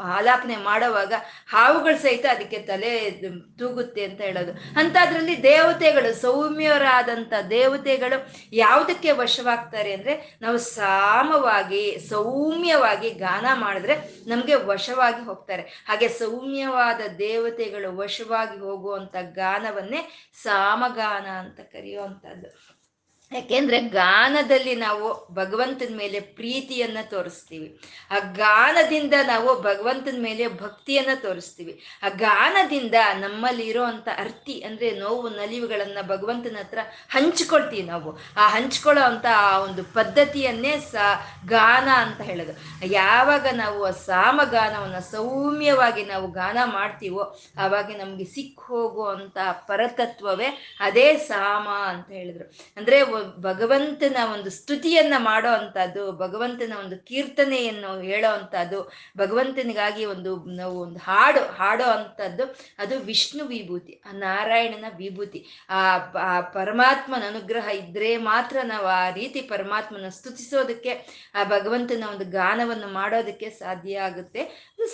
[0.00, 1.12] ಆಲಾಪನೆ ಮಾಡೋವಾಗ
[1.48, 3.10] ಹಾವುಗಳು ಸಹಿತ ಅದಕ್ಕೆ ತಲೆ
[3.58, 4.52] ತೂಗುತ್ತೆ ಅಂತ ಹೇಳೋದು.
[4.52, 8.18] ಅಂಥದ್ರಲ್ಲಿ ದೇವತೆಗಳು, ಸೌಮ್ಯರಾದಂಥ ದೇವತೆಗಳು
[8.52, 13.96] ಯಾವುದಕ್ಕೆ ವಶವಾಗ್ತಾರೆ ಅಂದ್ರೆ ನಾವು ಸಾಮವಾಗಿ, ಸೌಮ್ಯವಾಗಿ ಗಾನ ಮಾಡಿದ್ರೆ
[14.26, 15.62] ನಮಗೆ ವಶವಾಗಿ ಹೋಗ್ತಾರೆ.
[15.62, 17.00] ಹಾಗೆ ಸೌಮ್ಯವಾದ
[17.48, 20.00] ದೇವತೆಗಳು ವಶವಾಗಿ ಹೋಗುವಂತ ಗಾನವನ್ನೇ
[20.42, 22.50] ಸಾಮಗಾನ ಅಂತ ಕರೆಯುವಂಥದ್ದು
[23.32, 27.80] ಯಾಕೆಂದ್ರೆ ಗಾನದಲ್ಲಿ ನಾವು ಭಗವಂತನ ಮೇಲೆ ಪ್ರೀತಿಯನ್ನ ತೋರಿಸ್ತೀವಿ.
[28.10, 31.82] ಆ ಗಾನದಿಂದ ನಾವು ಭಗವಂತನ ಮೇಲೆ ಭಕ್ತಿಯನ್ನ ತೋರಿಸ್ತೀವಿ.
[32.02, 36.78] ಆ ಗಾನದಿಂದ ನಮ್ಮಲ್ಲಿ ಅಂತ ಅರ್ತಿ ಅಂದ್ರೆ ನೋವು, ನಲಿವುಗಳನ್ನ ಭಗವಂತನ ಹತ್ರ
[37.10, 38.18] ಹಂಚ್ಕೊಳ್ತೀವಿ ನಾವು.
[38.36, 40.94] ಆ ಹಂಚ್ಕೊಳ್ಳೋ ಅಂತ ಆ ಒಂದು ಪದ್ಧತಿಯನ್ನೇ ಸ
[41.46, 42.86] ಗಾನ ಅಂತ ಹೇಳೋದು.
[42.86, 51.68] ಯಾವಾಗ ನಾವು ಆ ಸಾಮಗಾನವನ್ನ ಸೌಮ್ಯವಾಗಿ ನಾವು ಗಾನ ಮಾಡ್ತೀವೋ, ಆವಾಗ ನಮ್ಗೆ ಸಿಕ್ಕ ಹೋಗುವಂತ ಪರತತ್ವವೇ ಅದೇ ಸಾಮ
[51.68, 52.52] ಅಂತ ಹೇಳಿದ್ರು.
[52.76, 60.98] ಅಂದ್ರೆ ಭಗವಂತನ ಒಂದು ಸ್ತುತಿಯನ್ನ ಮಾಡೋ ಅಂಥದ್ದು, ಭಗವಂತನ ಒಂದು ಕೀರ್ತನೆಯನ್ನು ಹೇಳೋ ಅಂಥದ್ದು, ಭಗವಂತನಿಗಾಗಿ ಒಂದು ನಾವು ಒಂದು
[60.98, 62.44] ಹಾಡು, ಹಾಡೋ ಅಂಥದ್ದು,
[62.78, 65.44] ಅದು ವಿಷ್ಣು ವಿಭೂತಿ, ಆ ನಾರಾಯಣನ ವಿಭೂತಿ.
[65.70, 65.80] ಆ
[66.20, 70.94] ಆ ಪರಮಾತ್ಮನ ಅನುಗ್ರಹ ಇದ್ರೆ ಮಾತ್ರ ನಾವು ಆ ರೀತಿ ಪರಮಾತ್ಮನ ಸ್ತುತಿಸೋದಕ್ಕೆ,
[71.34, 74.42] ಆ ಭಗವಂತನ ಒಂದು ಗಾನವನ್ನು ಮಾಡೋದಕ್ಕೆ ಸಾಧ್ಯ ಆಗುತ್ತೆ.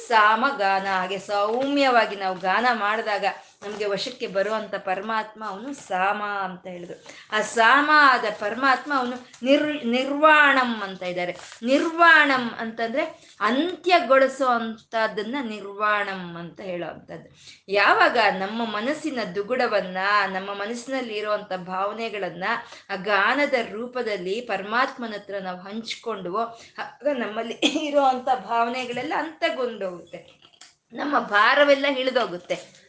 [0.08, 3.24] ಸಾಮ ಗಾನ ಹಾಗೆ ಸೌಮ್ಯವಾಗಿ ನಾವು ಗಾನ ಮಾಡಿದಾಗ
[3.64, 6.96] ನಮಗೆ ವಶಕ್ಕೆ ಬರುವಂತ ಪರಮಾತ್ಮ ಅವನು ಸಾಮ ಅಂತ ಹೇಳಿದ್ರು.
[7.32, 11.34] ಆ ಸಾಮ ಆದ ಪರಮಾತ್ಮ ಅವನು ನಿರ್ ನಿರ್ವಾಣಂ ಅಂತ ಇದ್ದಾರೆ.
[11.62, 13.04] ನಿರ್ವಾಣಂ ಅಂತಂದ್ರೆ
[13.40, 17.28] ಅಂತ್ಯಗೊಳಿಸೋ ಅಂಥದ್ದನ್ನು ನಿರ್ವಾಣಂ ಅಂತ ಹೇಳೋ ಅಂಥದ್ದು
[17.68, 19.98] ಯಾವಾಗ ನಮ್ಮ ಮನಸ್ಸಿನ ದುಗುಡವನ್ನ,
[20.32, 22.44] ನಮ್ಮ ಮನಸ್ಸಿನಲ್ಲಿ ಇರುವಂತ ಭಾವನೆಗಳನ್ನ
[22.90, 26.38] ಆ ಗಾನದ ರೂಪದಲ್ಲಿ ಪರಮಾತ್ಮನ ಹತ್ರ ನಾವು ಹಂಚ್ಕೊಂಡು
[26.78, 27.54] ಆಗ ನಮ್ಮಲ್ಲಿ
[27.88, 30.20] ಇರುವಂತ ಭಾವನೆಗಳೆಲ್ಲ ಅಂತಗೊಂಡೋಗುತ್ತೆ.
[30.92, 32.81] ನಮ್ಮ ಭಾರವೆಲ್ಲ ಇಳಿದೋಗುತ್ತೆ.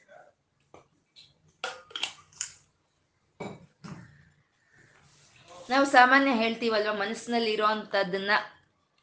[5.73, 8.33] ನಾವು ಸಾಮಾನ್ಯ ಹೇಳ್ತೀವಲ್ವ ಮನಸ್ಸಿನಲ್ಲಿ ಅಂಥದ್ದನ್ನ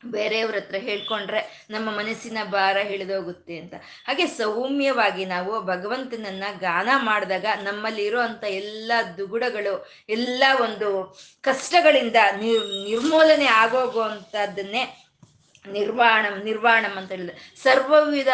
[0.02, 1.40] ಬೇರೆಯವ್ರ ಹತ್ರ ಹೇಳ್ಕೊಂಡ್ರೆ
[1.70, 3.74] ನಮ್ಮ ಮನಸ್ಸಿನ ಭಾರ ಹಿಡಿದೋಗುತ್ತೆ ಅಂತ.
[4.06, 9.74] ಹಾಗೆ ಸೌಮ್ಯವಾಗಿ ನಾವು ಭಗವಂತನನ್ನ ಗಾನ ಮಾಡಿದಾಗ ನಮ್ಮಲ್ಲಿ ಇರುವಂತ ಎಲ್ಲ ದುಗುಡಗಳು,
[10.08, 10.88] ಎಲ್ಲ ಒಂದು
[11.44, 14.84] ಕಷ್ಟಗಳಿಂದ ನಿರ್ ನಿರ್ಮೂಲನೆ ಆಗೋಗುವಂಥದ್ದನ್ನೇ
[15.64, 18.30] ನಿರ್ವಾಣಂ ನಿರ್ವಾಣಂ ಅಂತ ಹೇಳಿದ್ರೆ ಸರ್ವವಿಧ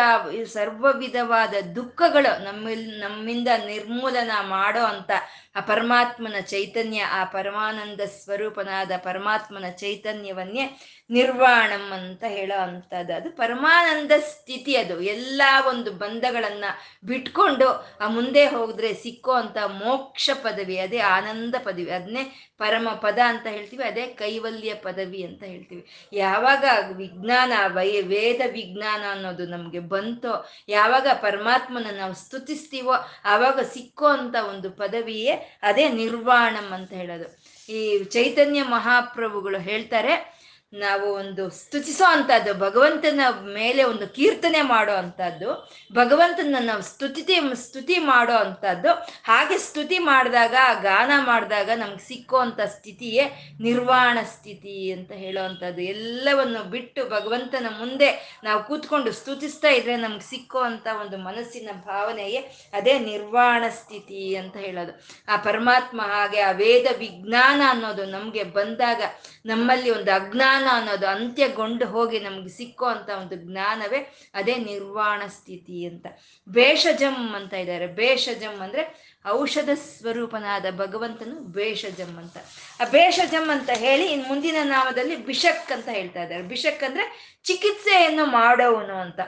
[0.46, 5.10] ಸರ್ವ ವಿಧವಾದ ದುಃಖಗಳು ನಮ್ಮ ನಮ್ಮಿಂದ ನಿರ್ಮೂಲನ ಮಾಡೋ ಅಂತ
[5.56, 10.64] ಆ ಪರಮಾತ್ಮನ ಚೈತನ್ಯ, ಆ ಪರಮಾನಂದ ಸ್ವರೂಪನಾದ ಪರಮಾತ್ಮನ ಚೈತನ್ಯವನ್ನೇ
[11.10, 15.00] ನಿರ್ವಾಣಂ ಅಂತ ಹೇಳೋ ಅಂಥದ್ದು ಅದು ಪರಮಾನಂದ ಸ್ಥಿತಿ ಅದು.
[15.00, 16.64] ಎಲ್ಲ ಒಂದು ಬಂಧಗಳನ್ನ
[17.04, 17.68] ಬಿಟ್ಕೊಂಡು
[18.00, 21.90] ಆ ಮುಂದೆ ಹೋದ್ರೆ ಸಿಕ್ಕೋ ಅಂತ ಮೋಕ್ಷ ಪದವಿ, ಅದೇ ಆನಂದ ಪದವಿ.
[21.90, 26.10] ಅದನ್ನೇ ಪರಮ ಪದ ಅಂತ ಹೇಳ್ತೀವಿ, ಅದೇ ಕೈವಲ್ಯ ಪದವಿ ಅಂತ ಹೇಳ್ತೀವಿ.
[26.12, 26.64] ಯಾವಾಗ
[26.96, 34.70] ವಿಜ್ಞಾನ, ವೈ, ವೇದ ವಿಜ್ಞಾನ ಅನ್ನೋದು ನಮಗೆ ಬಂತೋ, ಯಾವಾಗ ಪರಮಾತ್ಮನ ನಾವು ಸ್ತುತಿಸ್ತೀವೋ, ಆವಾಗ ಸಿಕ್ಕೋ ಅಂತ ಒಂದು
[34.70, 37.56] ಪದವಿಯೇ ಅದೇ ನಿರ್ವಾಣಂ ಅಂತ ಹೇಳೋದು.
[37.72, 40.35] ಈ ಚೈತನ್ಯ ಮಹಾಪ್ರಭುಗಳು ಹೇಳ್ತಾರೆ
[40.78, 48.32] ನಾವು ಒಂದು ಸ್ತುತಿಸೋ ಅಂಥದ್ದು, ಭಗವಂತನ ಮೇಲೆ ಒಂದು ಕೀರ್ತನೆ ಮಾಡೋ ಅಂಥದ್ದು, ಭಗವಂತನ ನಾವು ಸ್ತುತಿ ಸ್ತುತಿ ಮಾಡೋ
[48.32, 48.88] ಅಂಥದ್ದು,
[49.24, 55.80] ಹಾಗೆ ಸ್ತುತಿ ಮಾಡಿದಾಗ, ಗಾನ ಮಾಡಿದಾಗ ನಮ್ಗೆ ಸಿಕ್ಕೋ ಅಂಥ ಸ್ಥಿತಿಯೇ ನಿರ್ವಾಣ ಸ್ಥಿತಿ ಅಂತ ಹೇಳೋ ಅಂಥದ್ದು.
[55.80, 62.98] ಎಲ್ಲವನ್ನು ಬಿಟ್ಟು ಭಗವಂತನ ಮುಂದೆ ನಾವು ಕೂತ್ಕೊಂಡು ಸ್ತುತಿಸ್ತಾ ಇದ್ರೆ ನಮ್ಗೆ ಸಿಕ್ಕೋ ಅಂತ ಒಂದು ಮನಸ್ಸಿನ ಭಾವನೆಯೇ ಅದೇ
[62.98, 65.06] ನಿರ್ವಾಣ ಸ್ಥಿತಿ ಅಂತ ಹೇಳೋದು.
[65.28, 69.02] ಆ ಪರಮಾತ್ಮ ಹಾಗೆ ಆ ವೇದ ವಿಜ್ಞಾನ ಅನ್ನೋದು ನಮಗೆ ಬಂದಾಗ
[69.46, 76.06] ನಮ್ಮಲ್ಲಿ ಒಂದು ಅಜ್ಞಾನ ಅನ್ನೋದು ಅಂತ್ಯಗೊಂಡು ಹೋಗಿ ನಮ್ಗೆ ಸಿಕ್ಕೋ ಅಂತ ಒಂದು ಜ್ಞಾನವೇ ಅದೇ ನಿರ್ವಾಣ ಸ್ಥಿತಿ ಅಂತ.
[76.48, 77.86] ಬೇಷಜಂ ಅಂತ ಇದ್ದಾರೆ.
[77.86, 82.36] ಬೇಷಜಂ ಅಂದ್ರೆ ಔಷಧ ಸ್ವರೂಪನಾದ ಭಗವಂತನು ಬೇಷಜಂ ಅಂತ.
[82.80, 86.42] ಆ ಬೇಷಜಂ ಅಂತ ಹೇಳಿ ಇನ್ ಮುಂದಿನ ನಾಮದಲ್ಲಿ ಬಿಷಕ್ ಅಂತ ಹೇಳ್ತಾ ಇದ್ದಾರೆ.
[86.42, 89.20] ಬಿಷಕ್ ಅಂದ್ರೆ ಚಿಕಿತ್ಸೆಯನ್ನು ಮಾಡೋವನು ಅಂತ.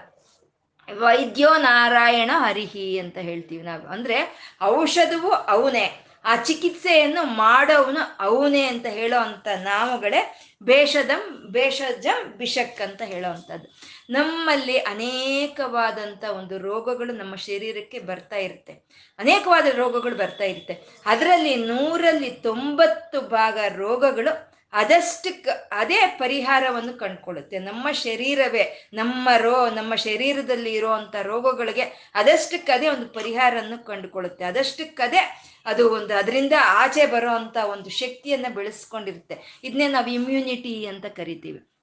[0.94, 3.86] ವೈದ್ಯೋ ನಾರಾಯಣ ಹರಿಹಿ ಅಂತ ಹೇಳ್ತೀವಿ ನಾವು.
[3.86, 6.04] ಅಂದ್ರೆ ಔಷಧವು ಅವನೇ.
[6.24, 13.80] ಆ ಚಿಕಿತ್ಸೆಯನ್ನು ಮಾಡೋವನು ಅವನೇ ಅಂತ ಹೇಳೋ ಅಂತ ನಾಮಗಳೇ ಬೇಷದಂ ಬೇಷಜಂ ಬಿಷಕ್ ಅಂತ ಹೇಳೋವಂಥದ್ದು.
[14.10, 18.72] ನಮ್ಮಲ್ಲಿ ಅನೇಕವಾದಂಥ ಒಂದು ರೋಗಗಳು ನಮ್ಮ ಶರೀರಕ್ಕೆ ಬರ್ತಾ ಇರುತ್ತೆ.
[19.18, 21.02] ಅನೇಕವಾದ ರೋಗಗಳು ಬರ್ತಾ ಇರುತ್ತೆ.
[21.06, 27.58] ಅದರಲ್ಲಿ ನೂರಲ್ಲಿ ತೊಂಬತ್ತು ಭಾಗ ರೋಗಗಳು ಅದಷ್ಟಕ್ಕೆ ಅದೇ ಪರಿಹಾರವನ್ನು ಕಂಡುಕೊಳ್ಳುತ್ತೆ.
[27.58, 34.44] ನಮ್ಮ ಶರೀರವೇ, ನಮ್ಮ ರೋ, ನಮ್ಮ ಶರೀರದಲ್ಲಿ ಇರುವಂಥ ರೋಗಗಳಿಗೆ ಅದಷ್ಟಕ್ಕೆ ಅದೇ ಒಂದು ಪರಿಹಾರವನ್ನು ಕಂಡುಕೊಳ್ಳುತ್ತೆ.
[34.44, 39.60] ಅದಷ್ಟಕ್ಕದೇ ಅದು ಒಂದು, ಅದರಿಂದ ಆಚೆ ಬರೋ ಒಂದು ಶಕ್ತಿಯನ್ನು ಬೆಳೆಸ್ಕೊಂಡಿರುತ್ತೆ.
[39.64, 41.77] ಇದನ್ನೇ ನಾವು ಇಮ್ಯುನಿಟಿ ಅಂತ ಕರಿತೀವಿ.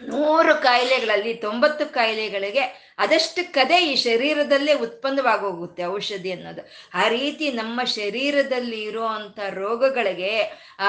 [0.00, 2.64] ನೂರು ಕಾಯಿಲೆಗಳಲ್ಲಿ ತೊಂಬತ್ತು ಕಾಯಿಲೆಗಳಿಗೆ
[2.98, 6.62] ಅದಷ್ಟಕ್ಕದೇ ಈ ಶರೀರದಲ್ಲೇ ಉತ್ಪನ್ನವಾಗೋಗುತ್ತೆ ಔಷಧಿ ಅನ್ನೋದು.
[6.94, 10.32] ಆ ರೀತಿ ನಮ್ಮ ಶರೀರದಲ್ಲಿ ಇರುವಂಥ ರೋಗಗಳಿಗೆ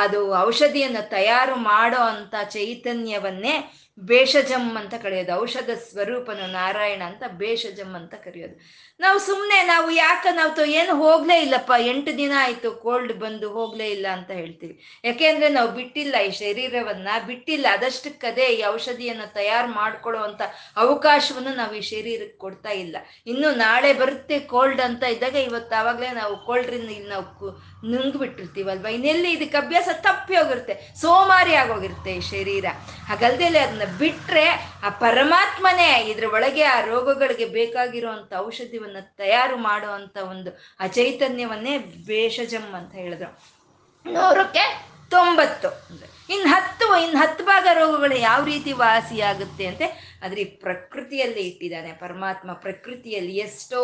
[0.01, 3.55] ಅದು ಔಷಧಿಯನ್ನು ತಯಾರು ಮಾಡೋ ಅಂಥ ಚೈತನ್ಯವನ್ನೇ
[3.99, 5.31] ಭೇಷಜಂ ಅಂತ ಕರೆಯೋದು.
[5.41, 8.55] ಔಷಧ ಸ್ವರೂಪನು ನಾರಾಯಣ ಅಂತ ಭೇಷಜಂ ಅಂತ ಕರೆಯೋದು.
[8.99, 14.07] ನಾವು ಸುಮ್ಮನೆ ನಾವು ಯಾಕೆ ನಾವು ಏನು ಹೋಗ್ಲೇ ಇಲ್ಲಪ್ಪ, ಎಂಟು ದಿನ ಆಯ್ತು ಕೋಲ್ಡ್ ಬಂದು ಹೋಗ್ಲೇ ಇಲ್ಲ
[14.17, 14.73] ಅಂತ ಹೇಳ್ತೀವಿ.
[15.07, 20.41] ಯಾಕೆಂದ್ರೆ ನಾವು ಬಿಟ್ಟಿಲ್ಲ ಈ ಶರೀರವನ್ನ, ಬಿಟ್ಟಿಲ್ಲ ಅದಷ್ಟಕ್ಕದೇ ಈ ಔಷಧಿಯನ್ನು ತಯಾರು ಮಾಡ್ಕೊಳ್ಳುವಂಥ
[20.83, 22.95] ಅವಕಾಶವನ್ನು ನಾವು ಈ ಶರೀರಕ್ಕೆ ಕೊಡ್ತಾ ಇಲ್ಲ.
[23.33, 27.51] ಇನ್ನು ನಾಳೆ ಬರುತ್ತೆ ಕೋಲ್ಡ್ ಅಂತ ಇದ್ದಾಗ ಇವತ್ತು ಆವಾಗಲೇ ನಾವು ಕೋಲ್ಡ್ರಿಂದ ಇಲ್ಲಿ ನಾವು
[27.91, 28.87] ನುಂಗ್ಬಿಟ್ಟಿರ್ತೀವಲ್ವ?
[28.97, 32.65] ಇನ್ನೆಲ್ಲಿ ಇದಕ್ಕೆ ಅಭ್ಯಾಸ ತಪ್ಪಿ ಹೋಗಿರುತ್ತೆ, ಸೋಮಾರಿ ಆಗೋಗಿರುತ್ತೆ ಈ ಶರೀರ.
[33.11, 34.47] ಹಾಗಲ್ದೇ ಅದನ್ನ ಬಿಟ್ರೆ
[34.87, 42.93] ಆ ಪರಮಾತ್ಮನೇ ಇದ್ರ ಒಳಗೆ ಆ ರೋಗಗಳಿಗೆ ಬೇಕಾಗಿರುವಂಥ ಔಷಧಿವನ್ನ ತಯಾರು ಮಾಡುವಂಥ ಒಂದು ಅಚೈತನ್ಯವನ್ನೇ ವೇಷಜಂ ಬೇಷಜಂ ಅಂತ
[42.93, 43.39] ಹೇಳಿದ್ರು.
[44.05, 45.67] ನೂರಕ್ಕೆ ತೊಂಬತ್ತು.
[46.29, 49.87] ಇನ್ನು ಹತ್ತು, ಇನ್ ಹತ್ತು ಭಾಗ ರೋಗಗಳು ಯಾವ ರೀತಿ ವಾಸಿಯಾಗುತ್ತೆ ಅಂತೆ
[50.23, 53.81] ಆದರೆ ಈ ಪ್ರಕೃತಿಯಲ್ಲಿ ಇಟ್ಟಿದ್ದಾನೆ ಪರಮಾತ್ಮ ಪ್ರಕೃತಿಯಲ್ಲಿ ಎಷ್ಟೋ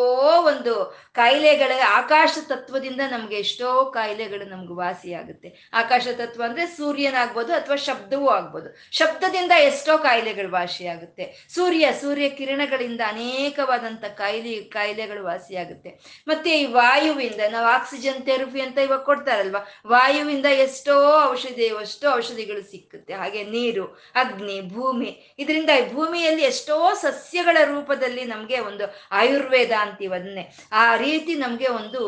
[0.51, 0.73] ಒಂದು
[1.13, 5.49] ಕಾಯಿಲೆಗಳ ಆಕಾಶ ತತ್ವದಿಂದ ನಮ್ಗೆ ಎಷ್ಟೋ ಕಾಯಿಲೆಗಳು ನಮ್ಗೆ ವಾಸಿಯಾಗುತ್ತೆ.
[5.73, 8.69] ಆಕಾಶ ತತ್ವ ಅಂದ್ರೆ ಸೂರ್ಯನಾಗ್ಬೋದು ಅಥವಾ ಶಬ್ದವೂ ಆಗ್ಬೋದು.
[8.91, 11.47] ಶಬ್ದದಿಂದ ಎಷ್ಟೋ ಕಾಯಿಲೆಗಳು ವಾಸಿಯಾಗುತ್ತೆ.
[11.56, 15.91] ಸೂರ್ಯ ಸೂರ್ಯ ಕಿರಣಗಳಿಂದ ಅನೇಕವಾದಂತ ಕಾಯಿಲೆ, ಕಾಯಿಲೆಗಳು ವಾಸಿಯಾಗುತ್ತೆ.
[16.27, 19.63] ಮತ್ತೆ ಈ ವಾಯುವಿಂದ, ನಾವು ಆಕ್ಸಿಜನ್ ಥೆರಪಿ ಅಂತ ಇವಾಗ ಕೊಡ್ತಾರಲ್ವಾ?
[19.88, 20.97] ವಾಯುವಿಂದ ಎಷ್ಟೋ
[21.32, 23.13] ಔಷಧಿ, ಎಷ್ಟೋ ಔಷಧಿಗಳು ಸಿಕ್ಕುತ್ತೆ.
[23.13, 25.36] ಹಾಗೆ ನೀರು, ಅಗ್ನಿ, ಭೂಮಿ.
[25.39, 32.02] ಇದರಿಂದ ಭೂಮಿಯಲ್ಲಿ ಎಷ್ಟೋ ಸಸ್ಯಗಳ ರೂಪದಲ್ಲಿ ನಮಗೆ ಒಂದು ಆಯುರ್ವೇದ ಅಂತೀವಿ ಅದನ್ನೇ ಆ ರೀತಿ ನಮಗೆ ಒಂದು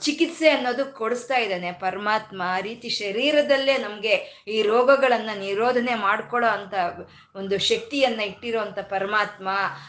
[0.00, 2.42] ಚಿಕಿತ್ಸೆ ಅನ್ನೋದು ಕೊಡಿಸ್ತಾ ಇದ್ದಾನೆ ಪರಮಾತ್ಮ.
[2.44, 4.14] ಆ ರೀತಿ ಶರೀರದಲ್ಲೇ ನಮಗೆ
[4.48, 6.74] ಈ ರೋಗಗಳನ್ನ ನಿರೋಧನೆ ಮಾಡ್ಕೊಳ್ಳೋ ಅಂತ
[7.36, 9.48] ಒಂದು ಶಕ್ತಿಯನ್ನ ಇಟ್ಟಿರೋ ಅಂತ ಪರಮಾತ್ಮ.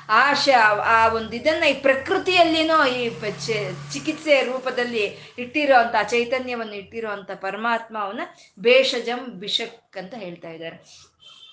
[0.10, 0.50] ಆ ಶ,
[0.86, 3.10] ಆ ಒಂದು ಇದನ್ನ ಈ ಪ್ರಕೃತಿಯಲ್ಲಿನೋ ಈ
[3.94, 5.06] ಚಿಕಿತ್ಸೆಯ ರೂಪದಲ್ಲಿ
[5.38, 8.22] ಇಟ್ಟಿರೋ ಅಂತ ಚೈತನ್ಯವನ್ನು ಇಟ್ಟಿರೋ ಅಂತ ಪರಮಾತ್ಮ ಅವನ
[8.60, 10.78] ಬೇಷಜಂ ಬಿಷಕ್ ಅಂತ ಹೇಳ್ತಾ ಇದ್ದಾರೆ.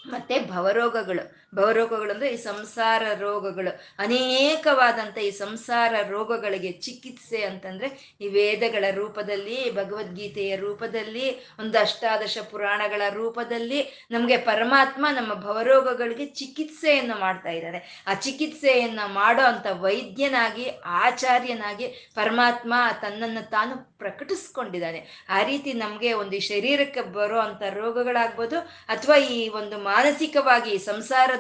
[0.06, 1.39] ಮತ್ತೆ ಭವರೋಗಗಳು.
[1.54, 3.70] ಭವರೋಗಗಳು ಅಂದ್ರೆ ಈ ಸಂಸಾರ ರೋಗಗಳು.
[3.98, 11.26] ಅನೇಕವಾದಂಥ ಈ ಸಂಸಾರ ರೋಗಗಳಿಗೆ ಚಿಕಿತ್ಸೆ ಅಂತಂದ್ರೆ ಈ ವೇದಗಳ ರೂಪದಲ್ಲಿ, ಭಗವದ್ಗೀತೆಯ ರೂಪದಲ್ಲಿ,
[11.58, 18.04] ಒಂದು ಅಷ್ಟಾದಶ ಪುರಾಣಗಳ ರೂಪದಲ್ಲಿ ನಮಗೆ ಪರಮಾತ್ಮ ನಮ್ಮ ಭವರೋಗಗಳಿಗೆ ಚಿಕಿತ್ಸೆಯನ್ನು ಮಾಡ್ತಾ ಇದ್ದಾರೆ.
[18.06, 25.26] ಆ ಚಿಕಿತ್ಸೆಯನ್ನ ಮಾಡೋ ಅಂತ ವೈದ್ಯನಾಗಿ, ಆಚಾರ್ಯನಾಗಿ ಪರಮಾತ್ಮ ತನ್ನನ್ನು ತಾನು ಪ್ರಕಟಿಸ್ಕೊಂಡಿದ್ದಾನೆ.
[25.28, 28.58] ಆ ರೀತಿ ನಮಗೆ ಒಂದು ಶರೀರಕ್ಕೆ ಬರೋ ಅಂತ ರೋಗಗಳಾಗ್ಬೋದು,
[28.88, 30.78] ಅಥವಾ ಈ ಒಂದು ಮಾನಸಿಕವಾಗಿ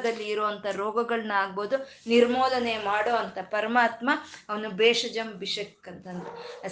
[0.00, 1.76] ಸಂಸಾರದಲ್ಲಿ ಇರುವಂತ ರೋಗಗಳನ್ನ ಆಗ್ಬೋದು,
[2.12, 4.10] ನಿರ್ಮೂಲನೆ ಮಾಡೋ ಅಂತ ಪರಮಾತ್ಮ
[4.50, 6.26] ಅವನು ಬೇಷಜಂ ಬಿಷಕ್ ಅಂತಂದ.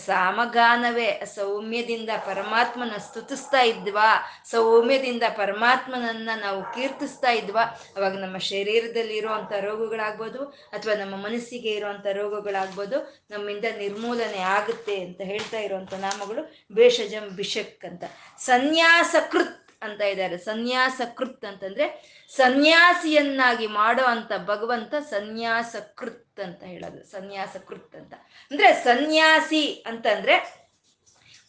[0.06, 4.08] ಸಾಮಗಾನವೇ, ಸೌಮ್ಯದಿಂದ ಪರಮಾತ್ಮನ ಸ್ತುತಿಸ್ತಾ ಇದ್ವಾ?
[4.50, 7.64] ಸೌಮ್ಯದಿಂದ ಪರಮಾತ್ಮನನ್ನ ನಾವು ಕೀರ್ತಿಸ್ತಾ ಇದ್ವಾ?
[7.96, 10.42] ಅವಾಗ ನಮ್ಮ ಶರೀರದಲ್ಲಿ ಇರುವಂತ ರೋಗಗಳಾಗ್ಬೋದು,
[10.76, 12.98] ಅಥವಾ ನಮ್ಮ ಮನಸ್ಸಿಗೆ ಇರುವಂತ ರೋಗಗಳಾಗ್ಬೋದು,
[13.30, 18.04] ನಮ್ಮಿಂದ ನಿರ್ಮೂಲನೆ ಆಗುತ್ತೆ ಅಂತ ಹೇಳ್ತಾ ಇರುವಂತ ನಾಮಗಳು ಬೇಷಜಂ ಬಿಷಕ್ ಅಂತ.
[18.50, 20.38] ಸನ್ಯಾಸ ಕೃತ್ ಅಂತ ಇದ್ದಾರೆ.
[20.38, 27.04] ಸನ್ಯಾಸ ಕೃತ್ ಅಂತಂದ್ರೆ ಸನ್ಯಾಸಿಯನ್ನಾಗಿ ಮಾಡೋ ಅಂತ ಭಗವಂತ ಸನ್ಯಾಸ ಕೃತ್ ಅಂತ ಹೇಳೋದು.
[27.04, 28.14] ಸನ್ಯಾಸ ಕೃತ್ ಅಂತ.
[28.50, 30.68] ಅಂದ್ರೆ ಸನ್ಯಾಸಿ ಅಂತಂದ್ರೆ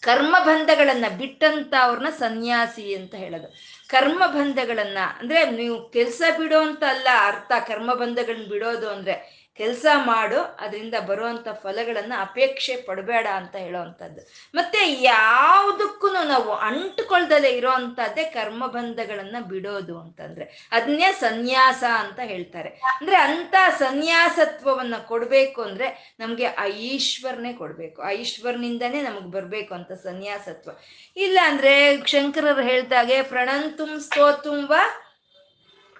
[0.01, 3.47] ಕರ್ಮಬಂಧಗಳನ್ನ ಬಿಟ್ಟಂತ ಅವ್ರನ್ನ ಸನ್ಯಾಸಿ ಅಂತ ಹೇಳೋದು.
[3.87, 7.51] ಕರ್ಮ ಬಂಧಗಳನ್ನ ಅಂದ್ರೆ ನೀವು ಕೆಲಸ ಬಿಡೋ ಅಂತ ಅಲ್ಲ ಅರ್ಥ.
[7.67, 14.21] ಕರ್ಮಬಂಧಗಳನ್ನ ಬಿಡೋದು ಅಂದ್ರೆ ಕೆಲಸ ಮಾಡು, ಅದರಿಂದ ಬರುವಂತ ಫಲಗಳನ್ನು ಅಪೇಕ್ಷೆ ಪಡಬೇಡ ಅಂತ ಹೇಳೋವಂಥದ್ದು.
[14.55, 22.69] ಮತ್ತೆ ಯಾವುದಕ್ಕೂ ನಾವು ಅಂಟುಕೊಳ್ದಲೇ ಇರೋ ಅಂಥದ್ದೇ ಕರ್ಮಬಂಧಗಳನ್ನ ಬಿಡೋದು ಅಂತಂದ್ರೆ ಅದನ್ನೇ ಸನ್ಯಾಸ ಅಂತ ಹೇಳ್ತಾರೆ.
[22.69, 28.11] ಅಂದ್ರೆ ಅಂತ ಸನ್ಯಾಸತ್ವವನ್ನ ಕೊಡಬೇಕು ಅಂದ್ರೆ ನಮ್ಗೆ ಈಶ್ವರನೇ ಕೊಡ್ಬೇಕು.
[28.11, 30.71] ಈಶ್ವರನಿಂದನೇ ನಮಗ್ ಬರ್ಬೇಕು ಅಂತ ಸನ್ಯಾಸತ್ವ.
[31.17, 34.73] ಇಲ್ಲ ಅಂದ್ರೆ ಶಂಕರರು ಹೇಳ್ದಾಗೆ, ಪ್ರಣಂತುಂ ಸ್ತೋತುಂಬ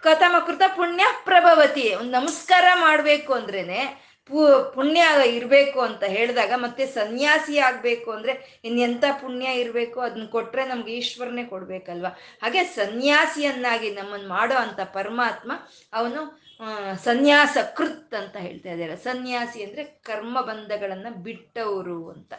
[0.03, 1.87] ಕಥಮ ಕೃತ ಪುಣ್ಯ ಪ್ರಭವತಿ.
[1.99, 3.81] ಒಂದು ನಮಸ್ಕಾರ ಮಾಡಬೇಕು ಅಂದ್ರೇನೆ
[4.75, 5.03] ಪುಣ್ಯ
[5.37, 8.33] ಇರಬೇಕು ಅಂತ ಹೇಳಿದಾಗ ಮತ್ತೆ ಸನ್ಯಾಸಿ ಆಗಬೇಕು ಅಂದರೆ
[8.67, 12.09] ಇನ್ನೆಂಥ ಪುಣ್ಯ ಇರಬೇಕು ಅದನ್ನ ಕೊಟ್ಟರೆ ನಮ್ಗೆ ಈಶ್ವರನೇ ಕೊಡಬೇಕಲ್ವ?
[12.43, 15.51] ಹಾಗೆ ಸನ್ಯಾಸಿಯನ್ನಾಗಿ ನಮ್ಮನ್ನು ಮಾಡೋ ಅಂಥ ಪರಮಾತ್ಮ
[15.93, 16.21] ಅವನು
[17.03, 18.97] ಸನ್ಯಾಸ ಕೃತ್ ಅಂತ ಹೇಳ್ತಾ ಇದ್ದಾರೆ.
[19.09, 22.33] ಸನ್ಯಾಸಿ ಅಂದರೆ ಕರ್ಮಬಂಧಗಳನ್ನು ಬಿಟ್ಟವರು ಅಂತ.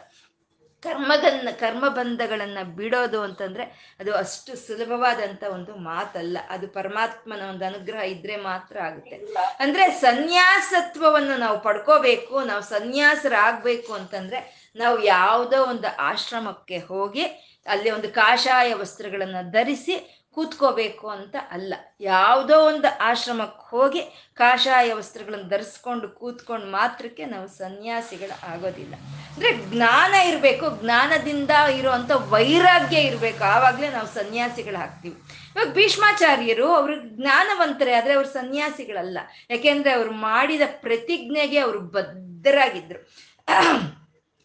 [0.83, 3.63] ಕರ್ಮದನ್ನ ಕರ್ಮಬಂಧಗಳನ್ನ ಬಿಡೋದು ಅಂತಂದ್ರೆ
[3.99, 6.37] ಅದು ಅಷ್ಟು ಸುಲಭವಾದಂತ ಒಂದು ಮಾತಲ್ಲ.
[6.49, 9.17] ಅದು ಪರಮಾತ್ಮನ ಒಂದು ಅನುಗ್ರಹ ಇದ್ರೆ ಮಾತ್ರ ಆಗುತ್ತೆ.
[9.59, 17.23] ಅಂದ್ರೆ ಸನ್ಯಾಸತ್ವವನ್ನು ನಾವು ಪಡ್ಕೋಬೇಕು ನಾವು ಸನ್ಯಾಸರಾಗಬೇಕು ಅಂತಂದ್ರೆ ನಾವು ಯಾವುದೋ ಒಂದು ಆಶ್ರಮಕ್ಕೆ ಹೋಗಿ
[17.65, 21.73] ಅಲ್ಲಿ ಒಂದು ಕಾಷಾಯ ವಸ್ತ್ರಗಳನ್ನು ಧರಿಸಿ ಕೂತ್ಕೋಬೇಕು ಅಂತ ಅಲ್ಲ.
[22.01, 24.01] ಯಾವುದೋ ಒಂದು ಆಶ್ರಮಕ್ಕೆ ಹೋಗಿ
[24.33, 28.93] ಕಾಷಾಯ ವಸ್ತ್ರಗಳನ್ನು ಧರಿಸ್ಕೊಂಡು ಕೂತ್ಕೊಂಡು ಮಾತ್ರಕ್ಕೆ ನಾವು ಸನ್ಯಾಸಿಗಳು ಆಗೋದಿಲ್ಲ.
[29.35, 33.43] ಅಂದರೆ ಜ್ಞಾನ ಇರಬೇಕು, ಜ್ಞಾನದಿಂದ ಇರುವಂಥ ವೈರಾಗ್ಯ ಇರಬೇಕು.
[33.43, 35.15] ಆವಾಗಲೇ ನಾವು ಸನ್ಯಾಸಿಗಳಾಗ್ತೀವಿ
[35.53, 39.17] ಇವಾಗ ಭೀಷ್ಮಾಚಾರ್ಯರು ಅವರು ಜ್ಞಾನವಂತರೇ, ಆದರೆ ಅವರು ಸನ್ಯಾಸಿಗಳಲ್ಲ.
[39.49, 42.99] ಯಾಕೆಂದರೆ ಅವರು ಮಾಡಿದ ಪ್ರತಿಜ್ಞೆಗೆ ಅವರು ಬದ್ಧರಾಗಿದ್ರು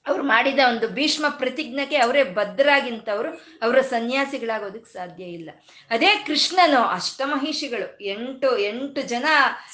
[0.07, 3.29] ಅವ್ರು ಮಾಡಿದ ಒಂದು ಭೀಷ್ಮ ಪ್ರತಿಜ್ಞೆಗೆ ಅವರೇ ಭದ್ರಾಗಿಂತವ್ರು
[3.62, 5.51] ಅವರ ಸನ್ಯಾಸಿಗಳಾಗೋದಕ್ಕೆ ಸಾಧ್ಯ ಇಲ್ಲ.
[5.90, 9.25] ಅದೇ ಕೃಷ್ಣನು, ಅಷ್ಟಮಹಿಷಿಗಳು, ಎಂಟು ಎಂಟು ಜನ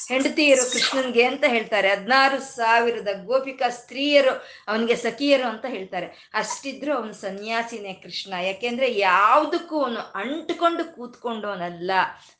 [0.08, 1.88] ಹೆಂಡತಿಯರು ಕೃಷ್ಣನ್ಗೆ ಅಂತ ಹೇಳ್ತಾರೆ.
[1.90, 4.30] ಹದಿನಾರು ಸಾವಿರದ ಗೋಪಿಕಾ ಸ್ತ್ರೀಯರು
[4.68, 6.30] ಅವನಿಗೆ ಸಖಿಯರು ಅಂತ ಹೇಳ್ತಾರೆ.
[6.34, 8.32] ಅಷ್ಟಿದ್ರು ಅವನು ಸನ್ಯಾಸಿನೇ ಕೃಷ್ಣ.
[8.32, 11.90] ಯಾಕೆಂದ್ರೆ ಯಾವುದಕ್ಕೂ ಅವನು ಅಂಟ್ಕೊಂಡು ಕೂತ್ಕೊಂಡವನಲ್ಲ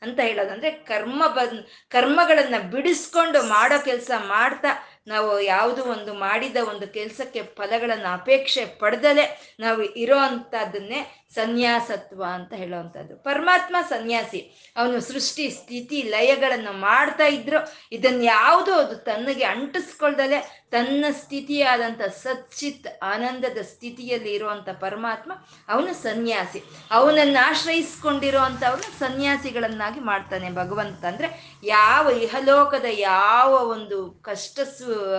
[0.01, 4.67] ಅಂತ ಹೇಳೋದಂದ್ರೆ ಕರ್ಮ ಬಂದ್ ಕರ್ಮಗಳನ್ನ ಬಿಡಿಸ್ಕೊಂಡು ಮಾಡೋ ಕೆಲಸ ಮಾಡ್ತಾ
[5.07, 9.25] ನಾವು ಯಾವುದು ಒಂದು ಮಾಡಿದ ಒಂದು ಕೆಲಸಕ್ಕೆ ಫಲಗಳನ್ನು ಅಪೇಕ್ಷೆ ಪಡೆದಲೆ
[9.59, 11.01] ನಾವು ಇರೋ ಅಂಥದ್ದನ್ನೇ
[11.35, 13.15] ಸನ್ಯಾಸತ್ವ ಅಂತ ಹೇಳುವಂಥದ್ದು.
[13.17, 14.39] ಪರಮಾತ್ಮ ಸನ್ಯಾಸಿ.
[14.75, 17.59] ಅವನು ಸೃಷ್ಟಿ, ಸ್ಥಿತಿ, ಲಯಗಳನ್ನು ಮಾಡ್ತಾ ಇದ್ರು.
[17.91, 25.31] ಇದನ್ನ ಯಾವುದೋ ಅದು ತನ್ನಗೆ ಅಂಟಿಸ್ಕೊಳ್ದಲೆ ತನ್ನ ಸ್ಥಿತಿಯಾದಂಥ ಸಚ್ಚಿತ್, ಆನಂದದ ಸ್ಥಿತಿಯಲ್ಲಿ ಇರುವಂಥ ಪರಮಾತ್ಮ
[25.67, 26.63] ಅವನು ಸನ್ಯಾಸಿ.
[26.91, 35.13] ಅವನನ್ನು ಆಶ್ರಯಿಸ್ಕೊಂಡಿರುವಂಥವ್ರನ್ನ ಸನ್ಯಾಸಿಗಳನ್ನಾಗಿ ಮಾಡ್ತಾನೆ ಭಗವಂತ ಅಂದ್ರೆ ಯಾವ ಇಹಲೋಕದ ಯಾವ ಒಂದು ಕಷ್ಟ ಸು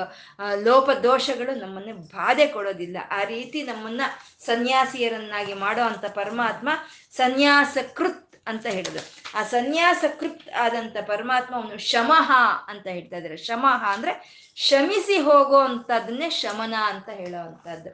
[0.65, 2.97] ಲೋಪದೋಷಗಳು ನಮ್ಮನ್ನು ಬಾಧೆ ಕೊಡೋದಿಲ್ಲ.
[3.11, 4.01] ಆ ರೀತಿ ನಮ್ಮನ್ನ
[4.45, 6.69] ಸನ್ಯಾಸಿಯರನ್ನಾಗಿ ಮಾಡೋ ಅಂತ ಪರಮಾತ್ಮ
[7.11, 9.03] ಸನ್ಯಾಸ ಕೃತ್ ಅಂತ ಹೇಳಿದ್ರು.
[9.39, 12.33] ಆ ಸನ್ಯಾಸ ಕೃತ್ ಆದಂತ ಪರಮಾತ್ಮ ಅವನು ಶಮಃ
[12.69, 13.37] ಅಂತ ಹೇಳ್ತಾ ಇದ್ದಾರೆ.
[13.37, 14.13] ಶಮಃ ಅಂದ್ರೆ
[14.57, 17.91] ಶಮಿಸಿ ಹೋಗೋ ಅಂತದನ್ನೇ ಶಮನ ಅಂತ ಹೇಳೋ ಅಂತದ್ದು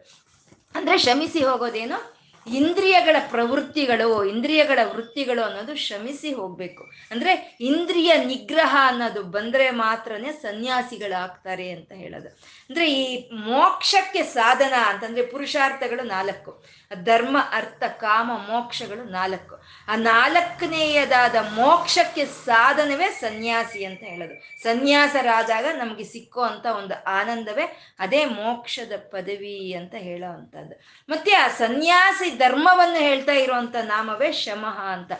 [0.75, 2.20] ಅಂದ್ರೆ ಶಮಿಸಿ ಹೋಗೋದೇನು?
[2.55, 6.91] ಇಂದ್ರಿಯಗಳ ಪ್ರವೃತ್ತಿಗಳು, ಇಂದ್ರಿಯಗಳ ವೃತ್ತಿಗಳು ಅನ್ನೋದು ಶ್ರಮಿಸಿ ಹೋಗ್ಬೇಕು.
[7.11, 12.29] ಅಂದ್ರೆ ಇಂದ್ರಿಯ ನಿಗ್ರಹ ಅನ್ನೋದು ಬಂದ್ರೆ ಮಾತ್ರನೇ ಸನ್ಯಾಸಿಗಳಾಗ್ತಾರೆ ಅಂತ ಹೇಳೋದು.
[12.29, 16.65] ಅಂದ್ರೆ ಈ ಮೋಕ್ಷಕ್ಕೆ ಸಾಧನ ಅಂತಂದ್ರೆ ಪುರುಷಾರ್ಥಗಳು ನಾಲ್ಕು,
[17.05, 19.63] ಧರ್ಮ, ಅರ್ಥ, ಕಾಮ, ಮೋಕ್ಷಗಳು ನಾಲ್ಕು.
[19.89, 24.63] ಆ ನಾಲ್ಕನೆಯದಾದ ಮೋಕ್ಷಕ್ಕೆ ಸಾಧನವೇ ಸನ್ಯಾಸಿ ಅಂತ ಹೇಳೋದು.
[24.63, 30.81] ಸನ್ಯಾಸರಾದಾಗ ನಮಗೆ ಸಿಕ್ಕೋ ಅಂತ ಒಂದು ಆನಂದವೇ ಅದೇ ಮೋಕ್ಷದ ಪದವಿ ಅಂತ ಹೇಳೋ ಅಂಥದ್ದು.
[31.09, 35.12] ಮತ್ತೆ ಆ ಸನ್ಯಾಸಿ ಧರ್ಮವನ್ನು ಹೇಳ್ತಾ ಇರುವಂತ ನಾಮವೇ ಶಮಃ ಅಂತ.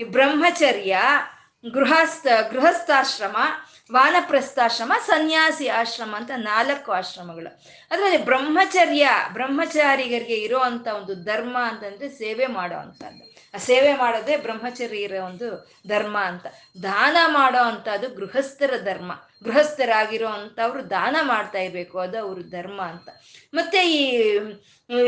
[0.00, 0.98] ಈ ಬ್ರಹ್ಮಚರ್ಯ,
[1.74, 3.36] ಗೃಹಸ್ಥ, ಗೃಹಸ್ಥಾಶ್ರಮ,
[3.92, 7.50] ವಾನಪ್ರಸ್ಥಾಶ್ರಮ, ಸನ್ಯಾಸಿ ಆಶ್ರಮ ಅಂತ ನಾಲ್ಕು ಆಶ್ರಮಗಳು.
[7.90, 15.20] ಅದರಲ್ಲಿ ಬ್ರಹ್ಮಚರ್ಯ, ಬ್ರಹ್ಮಚಾರಿಗರಿಗೆ ಇರುವಂತ ಒಂದು ಧರ್ಮ ಅಂತಂದ್ರೆ ಸೇವೆ ಮಾಡೋ ಅಂತದ್ದು ಆ ಸೇವೆ ಮಾಡೋದೇ ಬ್ರಹ್ಮಚರ್ಯ ಇರೋ
[15.24, 15.48] ಒಂದು
[15.88, 16.46] ಧರ್ಮ ಅಂತ.
[16.82, 19.12] ದಾನ ಮಾಡೋ ಅಂಥದ್ದು ಗೃಹಸ್ಥರ ಧರ್ಮ.
[19.44, 23.08] ಗೃಹಸ್ಥರಾಗಿರೋ ಅಂಥವ್ರು ದಾನ ಮಾಡ್ತಾ ಇರಬೇಕು, ಅದು ಅವ್ರ ಧರ್ಮ ಅಂತ.
[23.54, 24.28] ಮತ್ತೆ ಈ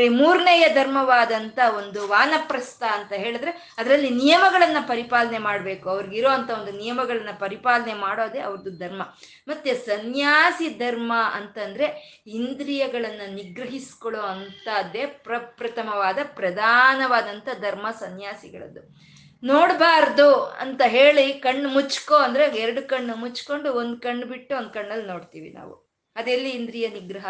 [0.09, 5.89] ಮೂರನೆಯ ಧರ್ಮವಾದಂಥ ಒಂದು ವಾನಪ್ರಸ್ಥ ಅಂತ ಹೇಳಿದ್ರೆ ಅದರಲ್ಲಿ ನಿಯಮಗಳನ್ನು ಪರಿಪಾಲನೆ ಮಾಡಬೇಕು.
[5.89, 9.01] ಅವ್ರಿಗಿರೋ ಅಂತ ಒಂದು ನಿಯಮಗಳನ್ನ ಪರಿಪಾಲನೆ ಮಾಡೋದೇ ಅವ್ರದ್ದು ಧರ್ಮ.
[9.47, 11.87] ಮತ್ತೆ ಸನ್ಯಾಸಿ ಧರ್ಮ ಅಂತಂದ್ರೆ
[12.27, 19.11] ಇಂದ್ರಿಯಗಳನ್ನು ನಿಗ್ರಹಿಸ್ಕೊಳ್ಳೋ ಅಂತದ್ದೇ ಪ್ರಪ್ರಥಮವಾದ ಪ್ರಧಾನವಾದಂಥ ಧರ್ಮ ಸನ್ಯಾಸಿಗಳದ್ದು.
[19.43, 25.49] ನೋಡಬಾರ್ದು ಅಂತ ಹೇಳಿ ಕಣ್ಣು ಮುಚ್ಕೊ ಅಂದ್ರೆ ಎರಡು ಕಣ್ಣು ಮುಚ್ಕೊಂಡು ಒಂದು ಕಣ್ಣು ಬಿಟ್ಟು ಒಂದು ಕಣ್ಣಲ್ಲಿ ನೋಡ್ತೀವಿ
[25.49, 25.91] ನಾವು.
[26.15, 27.25] ಅದೆಲ್ಲಿ ಇಂದ್ರಿಯ ನಿಗ್ರಹ?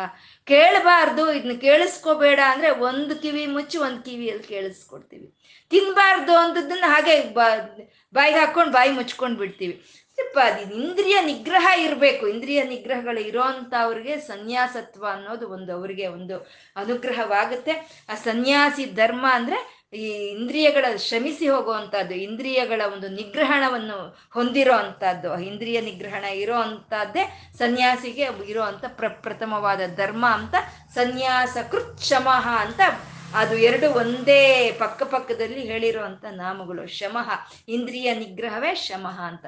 [0.45, 5.34] ಕೇಳಬಾರ್ದು ಇದನ್ನ ಕೇಳಿಸ್ಕೋಬೇಡ ಅಂದ್ರೆ ಒಂದು ಕಿವಿ ಮುಚ್ಚಿ ಒಂದು ಕಿವಿಯಲ್ಲಿ ಕೇಳಿಸ್ಕೊಡ್ತೀವಿ.
[5.69, 7.34] ತಿನ್ನಬಾರ್ದು ಅಂತದನ್ನ ಹಾಗೆ
[8.13, 9.86] ಬಾಯಿಗೆ ಹಾಕೊಂಡು ಬಾಯಿ ಮುಚ್ಕೊಂಡು ಬಿಡ್ತೀವಿ.
[10.36, 12.28] ಅದು ಇಂದ್ರಿಯ ನಿಗ್ರಹ ಇರಬೇಕು.
[12.28, 13.41] ಇಂದ್ರಿಯ ನಿಗ್ರಹಗಳು ಇರೋ
[13.80, 16.38] ಅವ್ರಿಗೆ ಸನ್ಯಾಸತ್ವ ಅನ್ನೋದು ಒಂದು ಅವರಿಗೆ ಒಂದು
[16.76, 18.06] ಅನುಗ್ರಹವಾಗುತ್ತೆ.
[18.10, 26.23] ಆ ಸನ್ಯಾಸಿ ಧರ್ಮ ಅಂದ್ರೆ ಈ ಇಂದ್ರಿಯಗಳ ಶ್ರಮಿಸಿ ಹೋಗುವಂಥದ್ದು, ಇಂದ್ರಿಯಗಳ ಒಂದು ನಿಗ್ರಹಣವನ್ನು ಹೊಂದಿರೋ ಅಂಥದ್ದು ಇಂದ್ರಿಯ ನಿಗ್ರಹಣ
[26.23, 30.56] ಇರೋ ಅಂಥದ್ದೇ ಸನ್ಯಾಸಿಗೆ ಇರೋ ಅಂಥ ಪ್ರಪ್ರಥಮವಾದ ಧರ್ಮ ಅಂತ
[30.93, 32.13] ಸನ್ಯಾಸ ಕೃತ್
[32.60, 32.82] ಅಂತ
[33.36, 37.30] ಅದು ಎರಡು ಒಂದೇ ಪಕ್ಕ ಪಕ್ಕದಲ್ಲಿ ಹೇಳಿರುವಂಥ ನಾಮಗಳು, ಶಮಃ.
[37.67, 39.45] ಇಂದ್ರಿಯ ನಿಗ್ರಹವೇ ಶಮಃ ಅಂತ.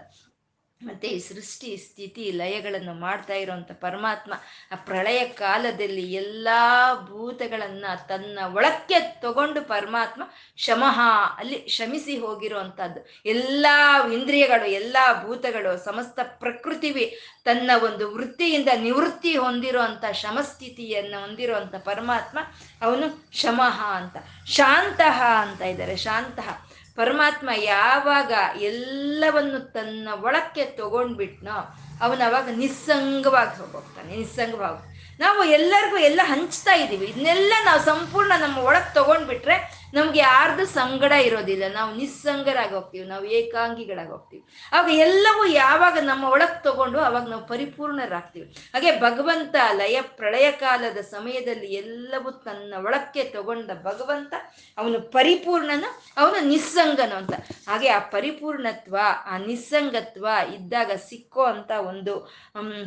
[0.84, 4.34] ಮತ್ತೆ ಈ ಸೃಷ್ಟಿ, ಸ್ಥಿತಿ, ಲಯಗಳನ್ನು ಮಾಡ್ತಾ ಇರುವಂತ ಪರಮಾತ್ಮ
[4.72, 10.24] ಆ ಪ್ರಳಯ ಕಾಲದಲ್ಲಿ ಎಲ್ಲಾ ಭೂತಗಳನ್ನ ತನ್ನ ಒಳಕ್ಕೆ ತಗೊಂಡು ಪರಮಾತ್ಮ
[10.58, 11.00] ಶಮಃ,
[11.38, 13.08] ಅಲ್ಲಿ ಶಮಿಸಿ ಹೋಗಿರುವಂತಹದ್ದು.
[13.26, 22.40] ಎಲ್ಲಾ ಇಂದ್ರಿಯಗಳು, ಎಲ್ಲಾ ಭೂತಗಳು, ಸಮಸ್ತ ಪ್ರಕೃತಿವಿ ತನ್ನ ಒಂದು ವೃತ್ತಿಯಿಂದ ನಿವೃತ್ತಿ ಹೊಂದಿರುವಂತ ಶಮಸ್ಥಿತಿಯನ್ನು ಹೊಂದಿರುವಂತ ಪರಮಾತ್ಮ
[22.82, 24.18] ಅವನು ಶಮಃ ಅಂತ,
[24.48, 26.73] ಶಾಂತಃ ಅಂತ ಇದ್ದಾರೆ, ಶಾಂತಃ.
[26.98, 31.56] ಪರಮಾತ್ಮ ಯಾವಾಗ ಎಲ್ಲವನ್ನು ತನ್ನ ಒಳಕ್ಕೆ ತಗೊಂಡ್ಬಿಟ್ನೋ
[32.02, 34.82] ಅವನ ಅವಾಗ ನಿಸ್ಸಂಗವಾಗಿ ಹೋಗ್ತಾನೆ, ನಿಸ್ಸಂಗವಾಗಿ
[35.20, 39.56] ನಾವು ಎಲ್ಲರಿಗೂ ಎಲ್ಲ ಹಂಚ್ತಾ ಇದ್ದೀವಿ ಇದನ್ನೆಲ್ಲ ನಾವು ಸಂಪೂರ್ಣ ನಮ್ಮ ಒಳಗೆ ತಗೊಂಡ್ಬಿಟ್ರೆ
[39.94, 41.66] ನಮ್ಗೆ ಯಾರ್ದು ಸಂಗಡ ಇರೋದಿಲ್ಲ.
[41.74, 48.48] ನಾವು ನಿಸ್ಸಂಗರಾಗಿ ಹೋಗ್ತೀವಿ ನಾವು ಏಕಾಂಗಿಗಳಾಗಿ ಹೋಗ್ತೀವಿ ಅವಾಗ ಎಲ್ಲವೂ ಯಾವಾಗ ನಮ್ಮ ಒಳಗೆ ತಗೊಂಡು ಅವಾಗ ನಾವು ಪರಿಪೂರ್ಣರಾಗ್ತೀವಿ.
[48.74, 54.34] ಹಾಗೆ ಭಗವಂತ ಲಯ ಪ್ರಳಯ ಕಾಲದ ಸಮಯದಲ್ಲಿ ಎಲ್ಲವೂ ತನ್ನ ಒಳಕ್ಕೆ ತಗೊಂಡ ಭಗವಂತ
[54.78, 57.34] ಅವನು ಪರಿಪೂರ್ಣನು, ಅವನು ನಿಸ್ಸಂಗನು ಅಂತ.
[57.70, 62.16] ಹಾಗೆ ಆ ಪರಿಪೂರ್ಣತ್ವ, ಆ ನಿಸ್ಸಂಗತ್ವ ಇದ್ದಾಗ ಸಿಕ್ಕೋ ಅಂತ ಒಂದು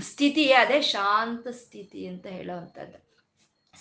[0.00, 3.05] ಸ್ಥಿತಿಯೇ ಅದೇ ಶಾಂತ ಸ್ಥಿತಿ ಅಂತ ಹೇಳೋವಂಥದ್ದು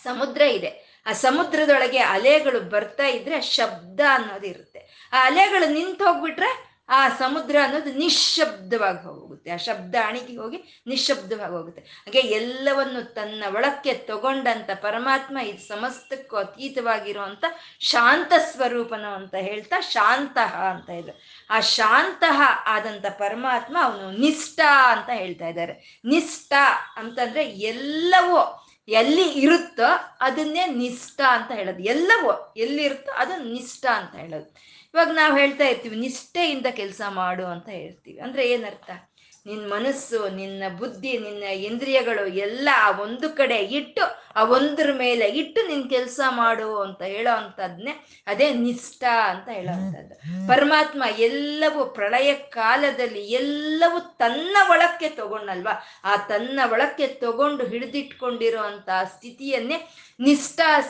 [0.04, 1.02] ಸಮುದ್ರ ಇದೆ.
[1.06, 5.10] ಆ ಸಮುದ್ರದೊಳಗೆ ಅಲೆಗಳು ಬರ್ತಾ ಇದ್ರೆ ಶಬ್ದ ಅನ್ನೋದು ಇರುತ್ತೆ.
[5.14, 9.52] ಆ ಅಲೆಗಳು ನಿಂತು ಹೋಗ್ಬಿಟ್ರೆ ಆ ಸಮುದ್ರ ಅನ್ನೋದು ನಿಶ್ಶಬ್ದವಾಗಿ ಹೋಗುತ್ತೆ.
[9.52, 11.82] ಆ ಶಬ್ದ ಅಣಿಗೆ ಹೋಗಿ ನಿಶ್ಶಬ್ದವಾಗಿ ಹೋಗುತ್ತೆ.
[11.82, 17.46] ಹಾಗೆ ಎಲ್ಲವನ್ನು ತನ್ನ ಒಳಕ್ಕೆ ತಗೊಂಡಂತ ಪರಮಾತ್ಮ ಇದು ಸಮಸ್ತಕ್ಕೂ ಅತೀತವಾಗಿರುವಂತ
[17.80, 25.48] ಶಾಂತ ಸ್ವರೂಪನು ಅಂತ ಹೇಳ್ತಾ ಶಾಂತಃ ಅಂತ ಇದ್ರು ಆ ಶಾಂತಃ ಆದಂತ ಪರಮಾತ್ಮ ಅವನು ನಿಷ್ಠ ಅಂತ ಹೇಳ್ತಾ
[25.48, 26.02] ಇದ್ದಾರೆ.
[26.06, 26.54] ನಿಷ್ಠ
[26.96, 31.84] ಅಂತಂದ್ರೆ ಎಲ್ಲವೂ ಎಲ್ಲಿ ಇರುತ್ತೋ ಅದನ್ನೇ ನಿಷ್ಠ ಅಂತ ಹೇಳೋದು.
[31.84, 34.50] ಎಲ್ಲವೂ ಎಲ್ಲಿರುತ್ತೋ ಅದು ನಿಷ್ಠ ಅಂತ ಹೇಳೋದು.
[34.94, 38.20] ಇವಾಗ ನಾವು ಹೇಳ್ತಾ ಇರ್ತೀವಿ, ನಿಷ್ಠೆಯಿಂದ ಕೆಲಸ ಮಾಡು ಅಂತ ಹೇಳ್ತೀವಿ.
[38.20, 39.15] ಅಂದ್ರೆ ಏನರ್ಥ?
[39.46, 45.68] ನಿನ್ನ ಮನಸ್ಸು ನಿನ್ನ ಬುದ್ಧಿ ನಿನ್ನ ಇಂದ್ರಿಯಗಳು ಎಲ್ಲ ಆ ಒಂದು ಕಡೆ ಇಟ್ಟು ಆ ಒಂದ್ರ ಮೇಲೆ ಇಟ್ಟು
[45.68, 47.94] ನಿನ್ ಕೆಲಸ ಮಾಡು ಅಂತ ಹೇಳೋ ಅಂಥದ್ನೇ
[48.28, 50.16] ಅದೇ ನಿಷ್ಠ ಅಂತ ಹೇಳೋ ಅಂಥದ್ದು
[50.48, 55.74] ಪರಮಾತ್ಮ ಎಲ್ಲವೂ ಪ್ರಳಯ ಕಾಲದಲ್ಲಿ ಎಲ್ಲವೂ ತನ್ನ ಒಳಕ್ಕೆ ತಗೊಂಡಲ್ವಾ?
[56.04, 59.88] ಆ ತನ್ನ ಒಳಕ್ಕೆ ತಗೊಂಡು ಹಿಡಿದಿಟ್ಕೊಂಡಿರೋ ಅಂತ ಸ್ಥಿತಿಯನ್ನೇ
[60.20, 60.82] ನಿಷ್ಠಾ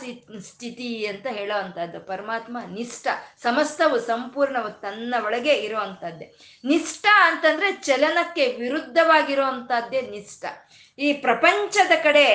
[0.42, 3.08] ಸ್ಥಿತಿ ಅಂತ ಹೇಳೋ ಅಂಥದ್ದು ಪರಮಾತ್ಮ ನಿಷ್ಠ
[3.44, 10.46] ಸಮಸ್ತವು ಸಂಪೂರ್ಣವು ತನ್ನ ಒಳಗೆ ಇರೋ ಅಂಥದ್ದೇ ನಿಷ್ಠ ಅಂತಂದ್ರೆ ಚಲನಕ್ಕೆ ವಿರುದ್ಧವಾಗಿರೋ ಅಂಥದ್ದೇ ನಿಷ್ಠ.
[11.00, 12.26] ಈ ಪ್ರಪಂಚದ ಕಡೆ,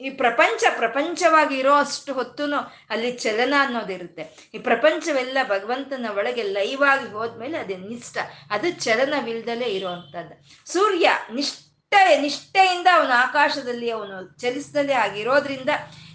[0.00, 2.58] ಈ ಪ್ರಪಂಚ ಪ್ರಪಂಚವಾಗಿ ಇರೋ ಅಷ್ಟು ಹೊತ್ತುನು
[2.90, 8.16] ಅಲ್ಲಿ ಚಲನ ಅನ್ನೋದಿರುತ್ತೆ ಈ ಪ್ರಪಂಚವೆಲ್ಲ ಭಗವಂತನ ಒಳಗೆ ಲೈವ್ ಆಗಿ ಹೋದ್ಮೇಲೆ ಅದೇ ನಿಷ್ಠ.
[8.50, 10.34] ಅದು ಚಲನವಿಲ್ದಲೇ ಇರುವಂತದ್ದು
[10.72, 15.70] ಸೂರ್ಯ ನಿಷ್ಠೆ, ನಿಷ್ಠೆಯಿಂದ ಅವನು ಆಕಾಶದಲ್ಲಿ ಅವನು ಚಲಿಸದಲ್ಲೇ ಆಗಿರೋದ್ರಿಂದ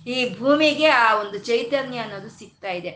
[0.07, 2.91] ಈ ಭೂಮಿಗೆ ಆ ಒಂದು ಚೈತನ್ಯ ಅನ್ನೋದು ಸಿಗ್ತಾ ಇದೆ.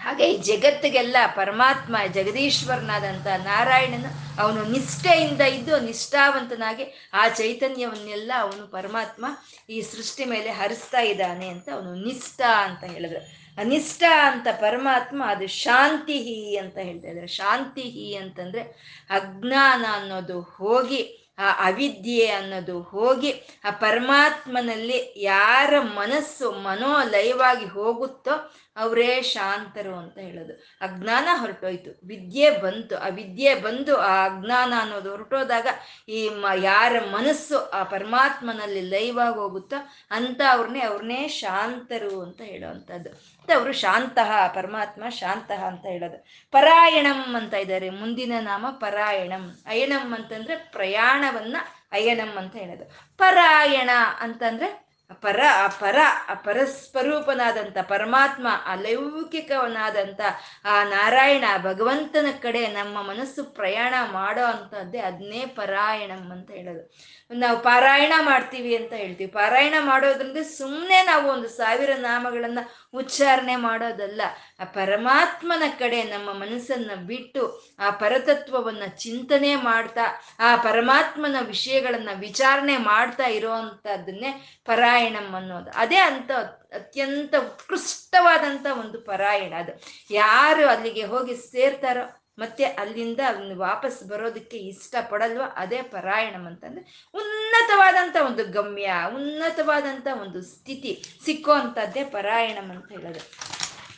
[0.00, 4.10] ಹಾಗೆ ಈ ಜಗತ್ತಿಗೆಲ್ಲ ಪರಮಾತ್ಮ, ಜಗದೀಶ್ವರನಾದಂಥ ನಾರಾಯಣನು
[4.42, 9.26] ಅವನು ನಿಷ್ಠೆಯಿಂದ ಇದ್ದು ನಿಷ್ಠಾವಂತನಾಗಿ ಆ ಚೈತನ್ಯವನ್ನೆಲ್ಲ ಅವನು ಪರಮಾತ್ಮ
[9.70, 13.22] ಈ ಸೃಷ್ಟಿ ಮೇಲೆ ಹರಿಸ್ತಾ ಇದ್ದಾನೆ ಅಂತ ಅವನು ನಿಷ್ಠ ಅಂತ ಹೇಳಿದ್ರು.
[13.58, 17.26] ಅನಿಷ್ಟ ಅಂತ ಪರಮಾತ್ಮ, ಅದು ಶಾಂತಿಹಿ ಅಂತ ಹೇಳ್ತಾ ಇದ್ದಾರೆ.
[17.26, 18.62] ಶಾಂತಿಹಿ ಅಂತಂದ್ರೆ
[19.10, 23.32] ಅಜ್ಞಾನ ಅನ್ನೋದು ಹೋಗಿ ಆ ಅವಿದ್ಯೆ ಅನ್ನೋದು ಹೋಗಿ
[23.64, 30.52] ಆ ಪರಮಾತ್ಮನಲ್ಲಿ ಯಾರ ಮನಸ್ಸು ಮನೋಲಯವಾಗಿ ಹೋಗುತ್ತೋ ಅವರೇ ಶಾಂತರು ಅಂತ ಹೇಳೋದು.
[30.80, 31.90] ಅಜ್ಞಾನ ಹೊರಟೋಯ್ತು.
[32.06, 32.96] ವಿದ್ಯೆ ಬಂತು.
[32.98, 35.66] ಆ ವಿದ್ಯೆ ಬಂದು ಆ ಅಜ್ಞಾನ ಅನ್ನೋದು ಹೊರಟೋದಾಗ
[36.08, 39.76] ಈ ಮ ಯಾರ ಮನಸ್ಸು ಆ ಪರಮಾತ್ಮನಲ್ಲಿ ಲೈವಾಗಿ ಹೋಗುತ್ತೋ
[40.10, 43.35] ಅಂತ ಅವ್ರನ್ನೇ ಅವ್ರನ್ನೇ ಶಾಂತರು ಅಂತ ಹೇಳುವಂಥದ್ದು.
[43.52, 46.24] ಅವರು ಶಾಂತಃ, ಪರಮಾತ್ಮ ಶಾಂತಃ ಅಂತ ಹೇಳೋದು.
[46.50, 49.58] ಪರಾಯಣಂ ಅಂತ ಇದ್ದಾರೆ ಮುಂದಿನ ನಾಮ ಪರಾಯಣಂ.
[49.66, 51.56] ಅಯನಂ ಅಂತಂದ್ರೆ ಪ್ರಯಾಣವನ್ನ
[51.92, 53.16] ಅಯನಂ ಅಂತ ಹೇಳೋದು.
[53.16, 55.96] ಪರಾಯಣ ಅಂತಂದ್ರೆ ಪರ ಅಪರ
[56.34, 60.20] ಪರಸ್ವರೂಪನಾದಂಥ ಪರಮಾತ್ಮ ಅಲೌಕಿಕವನಾದಂಥ,
[60.64, 66.94] ಆ ನಾರಾಯಣ ಭಗವಂತನ ಕಡೆ ನಮ್ಮ ಮನಸ್ಸು ಪ್ರಯಾಣ ಮಾಡೋ ಅಂಥದ್ದೇ ಅದನ್ನೇ ಪರಾಯಣಂ ಅಂತ ಹೇಳೋದು.
[67.34, 69.30] ನಾವು ಪಾರಾಯಣ ಮಾಡ್ತೀವಿ ಅಂತ ಹೇಳ್ತೀವಿ.
[69.30, 72.58] ಪಾರಾಯಣ ಮಾಡೋದ್ರಿಂದ ಸುಮ್ಮನೆ ನಾವು ಒಂದು ಸಾವಿರ ನಾಮಗಳನ್ನ
[72.94, 74.22] ಉಚ್ಚಾರಣೆ ಮಾಡೋದಲ್ಲ.
[74.60, 83.26] ಆ ಪರಮಾತ್ಮನ ಕಡೆ ನಮ್ಮ ಮನಸ್ಸನ್ನ ಬಿಟ್ಟು ಆ ಪರತತ್ವವನ್ನ ಚಿಂತನೆ ಮಾಡ್ತಾ, ಆ ಪರಮಾತ್ಮನ ವಿಷಯಗಳನ್ನ ವಿಚಾರಣೆ ಮಾಡ್ತಾ
[83.26, 85.70] ಇರೋವಂಥದ್ದನ್ನೇ ಪರಾಯಣಂ ಅನ್ನೋದು.
[85.70, 86.30] ಅದೇ ಅಂತ
[86.72, 89.72] ಅತ್ಯಂತ ಉತ್ಕೃಷ್ಟವಾದಂಥ ಒಂದು ಪರಾಯಣ ಅದು.
[90.10, 97.06] ಯಾರು ಅಲ್ಲಿಗೆ ಹೋಗಿ ಸೇರ್ತಾರೋ ಮತ್ತೆ ಅಲ್ಲಿಂದ ಅವನು ವಾಪಸ್ ಬರೋದಕ್ಕೆ ಇಷ್ಟಪಡಲ್ವ ಅದೇ ಪರಾಯಣಂ ಅಂತಂದ್ರೆ
[97.46, 103.20] ಉನ್ನತವಾದಂಥ ಒಂದು ಗಮ್ಯ ಉನ್ನತವಾದಂಥ ಒಂದು ಸ್ಥಿತಿ ಸಿಕ್ಕುವಂಥದ್ದೇ ಪರಾಯಣಂ ಅಂತ ಹೇಳೋದು.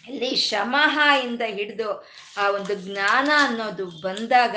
[0.08, 1.88] ಇಲ್ಲಿ ಶಮಃ ಇಂದ ಹಿಡಿದು
[2.38, 4.56] ಆ ಒಂದು ಜ್ಞಾನ ಅನ್ನೋದು ಬಂದಾಗ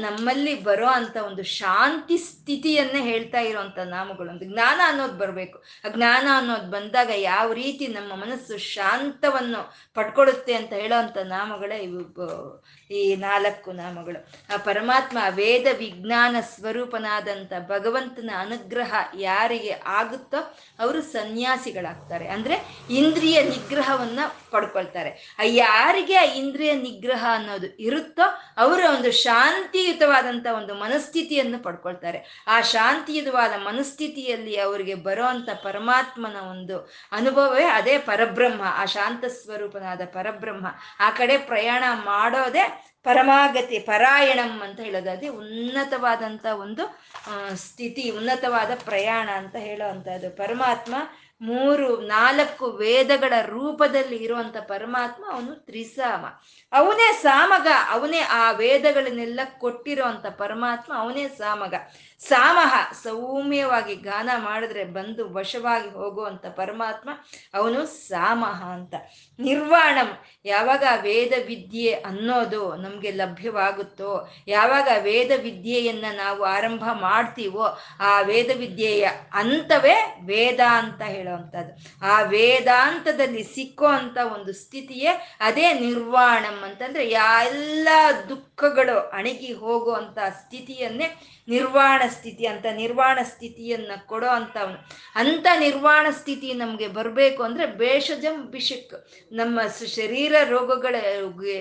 [0.00, 4.30] ನಮ್ಮಲ್ಲಿ ಬರೋ ಅಂತ ಒಂದು ಶಾಂತಿ ಸ್ಥಿತಿಯನ್ನೇ ಹೇಳ್ತಾ ಇರೋವಂಥ ನಾಮಗಳು.
[4.30, 5.58] ಒಂದು ಜ್ಞಾನ ಅನ್ನೋದು ಬರಬೇಕು.
[5.58, 13.16] ಆ ಜ್ಞಾನ ಅನ್ನೋದು ಬಂದಾಗ ಯಾವ ರೀತಿ ನಮ್ಮ ಮನಸ್ಸು ಶಾಂತವನ್ನು ಪಡ್ಕೊಡುತ್ತೆ ಅಂತ ಹೇಳೋವಂಥ ನಾಮಗಳೇ ಇವು ಈ
[13.16, 14.54] ನಾಲ್ಕು ನಾಮಗಳು.
[14.54, 22.28] ಆ ಪರಮಾತ್ಮ ವೇದ ವಿಜ್ಞಾನ ಸ್ವರೂಪನಾದಂಥ ಭಗವಂತನ ಅನುಗ್ರಹ ಯಾರಿಗೆ ಆಗುತ್ತೋ ಅವರು ಸನ್ಯಾಸಿಗಳಾಗ್ತಾರೆ.
[22.28, 22.56] ಅಂದ್ರೆ
[22.90, 24.18] ಇಂದ್ರಿಯ ನಿಗ್ರಹವನ್ನ
[24.50, 25.36] ಪಡ್ಕೊಳ್ತಾರೆ.
[25.38, 28.22] ಆ ಯಾರಿಗೆ ಆ ಇಂದ್ರಿಯ ನಿಗ್ರಹ ಅನ್ನೋದು ಇರುತ್ತೋ
[28.56, 32.44] ಅವರ ಒಂದು ಶಾಂತಿಯುತವಾದಂಥ ಒಂದು ಮನಸ್ಥಿತಿಯನ್ನು ಪಡ್ಕೊಳ್ತಾರೆ.
[32.48, 38.62] ಆ ಶಾಂತಿಯುತವಾದ ಮನಸ್ಥಿತಿಯಲ್ಲಿ ಅವರಿಗೆ ಬರೋಂಥ ಪರಮಾತ್ಮನ ಒಂದು ಅನುಭವವೇ ಅದೇ ಪರಬ್ರಹ್ಮ.
[38.64, 40.66] ಆ ಶಾಂತ ಸ್ವರೂಪನಾದ ಪರಬ್ರಹ್ಮ
[41.00, 45.10] ಆ ಕಡೆ ಪ್ರಯಾಣ ಮಾಡೋದೇ ಪರಮಾಗತಿ, ಪರಾಯಣಂ ಅಂತ ಹೇಳೋದು.
[45.10, 47.08] ಅದೇ ಉನ್ನತವಾದಂಥ ಒಂದು
[47.54, 50.94] ಸ್ಥಿತಿ, ಉನ್ನತವಾದ ಪ್ರಯಾಣ ಅಂತ ಹೇಳೋ ಪರಮಾತ್ಮ
[51.40, 56.26] ಮೂರು, ನಾಲ್ಕು ವೇದಗಳ ರೂಪದಲ್ಲಿ ಇರುವಂತ ಪರಮಾತ್ಮ ಅವನು ತ್ರಿಸಾಮ.
[56.72, 61.74] ಅವನೇ ಸಾಮಗ, ಅವನೇ ಆ ವೇದಗಳನ್ನೆಲ್ಲ ಕೊಟ್ಟಿರುವಂತ ಪರಮಾತ್ಮ ಅವನೇ ಸಾಮಗ.
[62.20, 67.10] ಸಾಮಹ ಸೌಮ್ಯವಾಗಿ ಗಾನ ಮಾಡಿದ್ರೆ ಬಂದು ವಶವಾಗಿ ಹೋಗುವಂತ ಪರಮಾತ್ಮ
[67.54, 68.94] ಅವನು ಸಾಮಹ ಅಂತ.
[69.38, 78.50] ನಿರ್ವಾಣಂ, ಯಾವಾಗ ವೇದ ವಿದ್ಯೆ ಅನ್ನೋದು ನಮಗೆ ಲಭ್ಯವಾಗುತ್ತೋ, ಯಾವಾಗ ವೇದ ವಿದ್ಯೆಯನ್ನ ನಾವು ಆರಂಭ ಮಾಡ್ತೀವೋ, ಆ ವೇದ
[78.56, 82.06] ವಿದ್ಯೆಯ ಅಂತವೇ ವೇದ ಅಂತ ಹೇಳುವಂಥದ್ದು.
[82.06, 87.88] ಆ ವೇದಾಂತದಲ್ಲಿ ಸಿಕ್ಕೋ ಅಂತ ಒಂದು ಸ್ಥಿತಿಯೇ ಅದೇ ನಿರ್ವಾಣಂ ಅಂತಂದ್ರೆ ಎಲ್ಲ
[88.28, 94.78] ದುಃಖಗಳು ಅಣಗಿ ಹೋಗುವಂತ ಸ್ಥಿತಿಯನ್ನೇ ನಿರ್ವಾಣ ಸ್ಥಿತಿ ಅಂತ ನಿರ್ವಾಣ ಸ್ಥಿತಿಯನ್ನ ಕೊಡೋ ಅಂತವನು.
[95.14, 101.56] ಅಂತ ನಿರ್ವಾಣ ಸ್ಥಿತಿ ನಮಗೆ ಬರಬೇಕು ಅಂದ್ರೆ ಬೇಷಜಂ ಬಿಷಕ್ ನಮ್ಮ ಶರೀರ ರೋಗಗಳಿಗೆ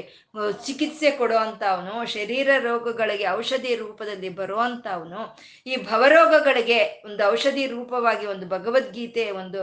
[0.66, 9.32] ಚಿಕಿತ್ಸೆ ಕೊಡೋ ಅವನು ಶರೀರ ರೋಗಗಳಿಗೆ ಔಷಧಿ ರೂಪದಲ್ಲಿ ಬರುವಂಥವನು ಈ ಭವರೋಗಗಳಿಗೆ ಒಂದು ಔಷಧಿ ರೂಪವಾಗಿ ಒಂದು ಭಗವದ್ಗೀತೆ,
[9.32, 9.62] ಒಂದು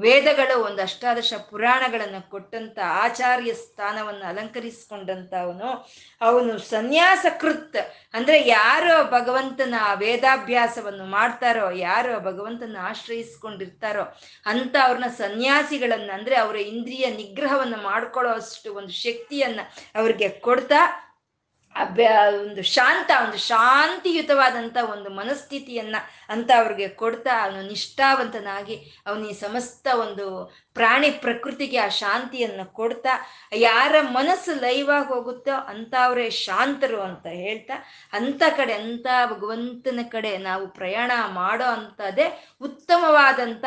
[0.00, 5.70] ವೇದಗಳು, ಒಂದು ಅಷ್ಟಾದಶ ಪುರಾಣಗಳನ್ನು ಕೊಟ್ಟಂತ ಆಚಾರ್ಯ ಸ್ಥಾನವನ್ನು ಅಲಂಕರಿಸಿಕೊಂಡಂಥವನು
[6.20, 7.76] ಅವನು ಸನ್ಯಾಸ ಕೃತ್
[8.14, 14.04] ಅಂದ್ರೆ ಯಾರು ಭಗವಂತನ ವೇದಾಭ್ಯಾಸವನ್ನು ಮಾಡ್ತಾರೋ, ಯಾರು ಭಗವಂತನ ಆಶ್ರಯಿಸ್ಕೊಂಡಿರ್ತಾರೋ,
[14.46, 19.60] ಅಂತ ಅವ್ರನ್ನ ಸನ್ಯಾಸಿಗಳನ್ನ ಅಂದ್ರೆ ಅವರ ಇಂದ್ರಿಯ ನಿಗ್ರಹವನ್ನು ಮಾಡ್ಕೊಳ್ಳೋ ಅಷ್ಟು ಒಂದು ಶಕ್ತಿಯನ್ನ
[19.94, 20.80] ಅವ್ರಿಗೆ ಕೊಡ್ತಾ
[21.76, 25.96] ಒಂದು ಶಾಂತ, ಒಂದು ಶಾಂತಿಯುತವಾದಂಥ ಒಂದು ಮನಸ್ಥಿತಿಯನ್ನ
[26.28, 30.26] ಅಂತ ಅವ್ರಿಗೆ ಕೊಡ್ತಾ, ಅವನು ನಿಷ್ಠಾವಂತನಾಗಿ ಅವನ ಈ ಸಮಸ್ತ ಒಂದು
[30.76, 33.12] ಪ್ರಾಣಿ ಪ್ರಕೃತಿಗೆ ಆ ಶಾಂತಿಯನ್ನು ಕೊಡ್ತಾ,
[33.58, 37.76] ಯಾರ ಮನಸ್ಸು ಲೈವಾಗಿ ಹೋಗುತ್ತೋ ಅಂಥವ್ರೇ ಶಾಂತರು ಅಂತ ಹೇಳ್ತಾ
[38.12, 42.26] ಅಂಥ ಕಡೆ ಅಂಥ ಭಗವಂತನ ಕಡೆ ನಾವು ಪ್ರಯಾಣ ಮಾಡೋ ಅಂಥದ್ದೇ
[42.60, 43.64] ಉತ್ತಮವಾದಂಥ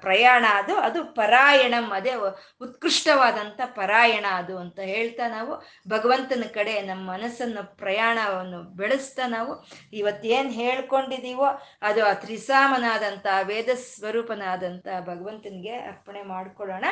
[0.00, 2.12] ಪ್ರಯಾಣ ಅದು ಅದು ಪರಾಯಣಂ, ಅದೇ
[2.60, 5.64] ಉತ್ಕೃಷ್ಟವಾದಂಥ ಪರಾಯಣ ಅದು ಅಂತ ಹೇಳ್ತಾ ನಾವು.
[5.88, 9.66] ಭಗವಂತನ ಕಡೆ ನಮ್ಮ ಮನಸ್ಸನ್ನು ಪ್ರಯಾಣವನ್ನು ಬೆಳೆಸ್ತಾ ನಾವು.
[9.92, 16.84] ಇವತ್ತೇನು ಹೇಳ್ಕೊಂಡಿದ್ದೀವೋ ಅದು ಆ ತ್ರಿಸಾಮನಾದಂಥ ವೇದ ಸ್ವರೂಪನಾದಂಥ ಭಗವಂತನಿಗೆ ಅರ್ಪಣೆ ಮಾಡಿಕೊಳ್ಳೋಣ.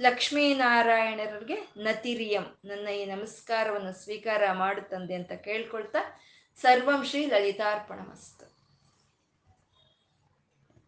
[0.00, 6.20] ಲಕ್ಷ್ಮೀನಾರಾಯಣರಿಗೆ ನತಿರಿಯಂ, ನನ್ನ ಈ ನಮಸ್ಕಾರವನ್ನು ಸ್ವೀಕಾರ ಮಾಡುತ್ತಂದೆ ಅಂತ ಕೇಳ್ಕೊಳ್ತಾ,
[6.62, 8.49] ಸರ್ವಂ ಶ್ರೀ ಲಲಿತಾರ್ಪಣ ಮಸ್ತು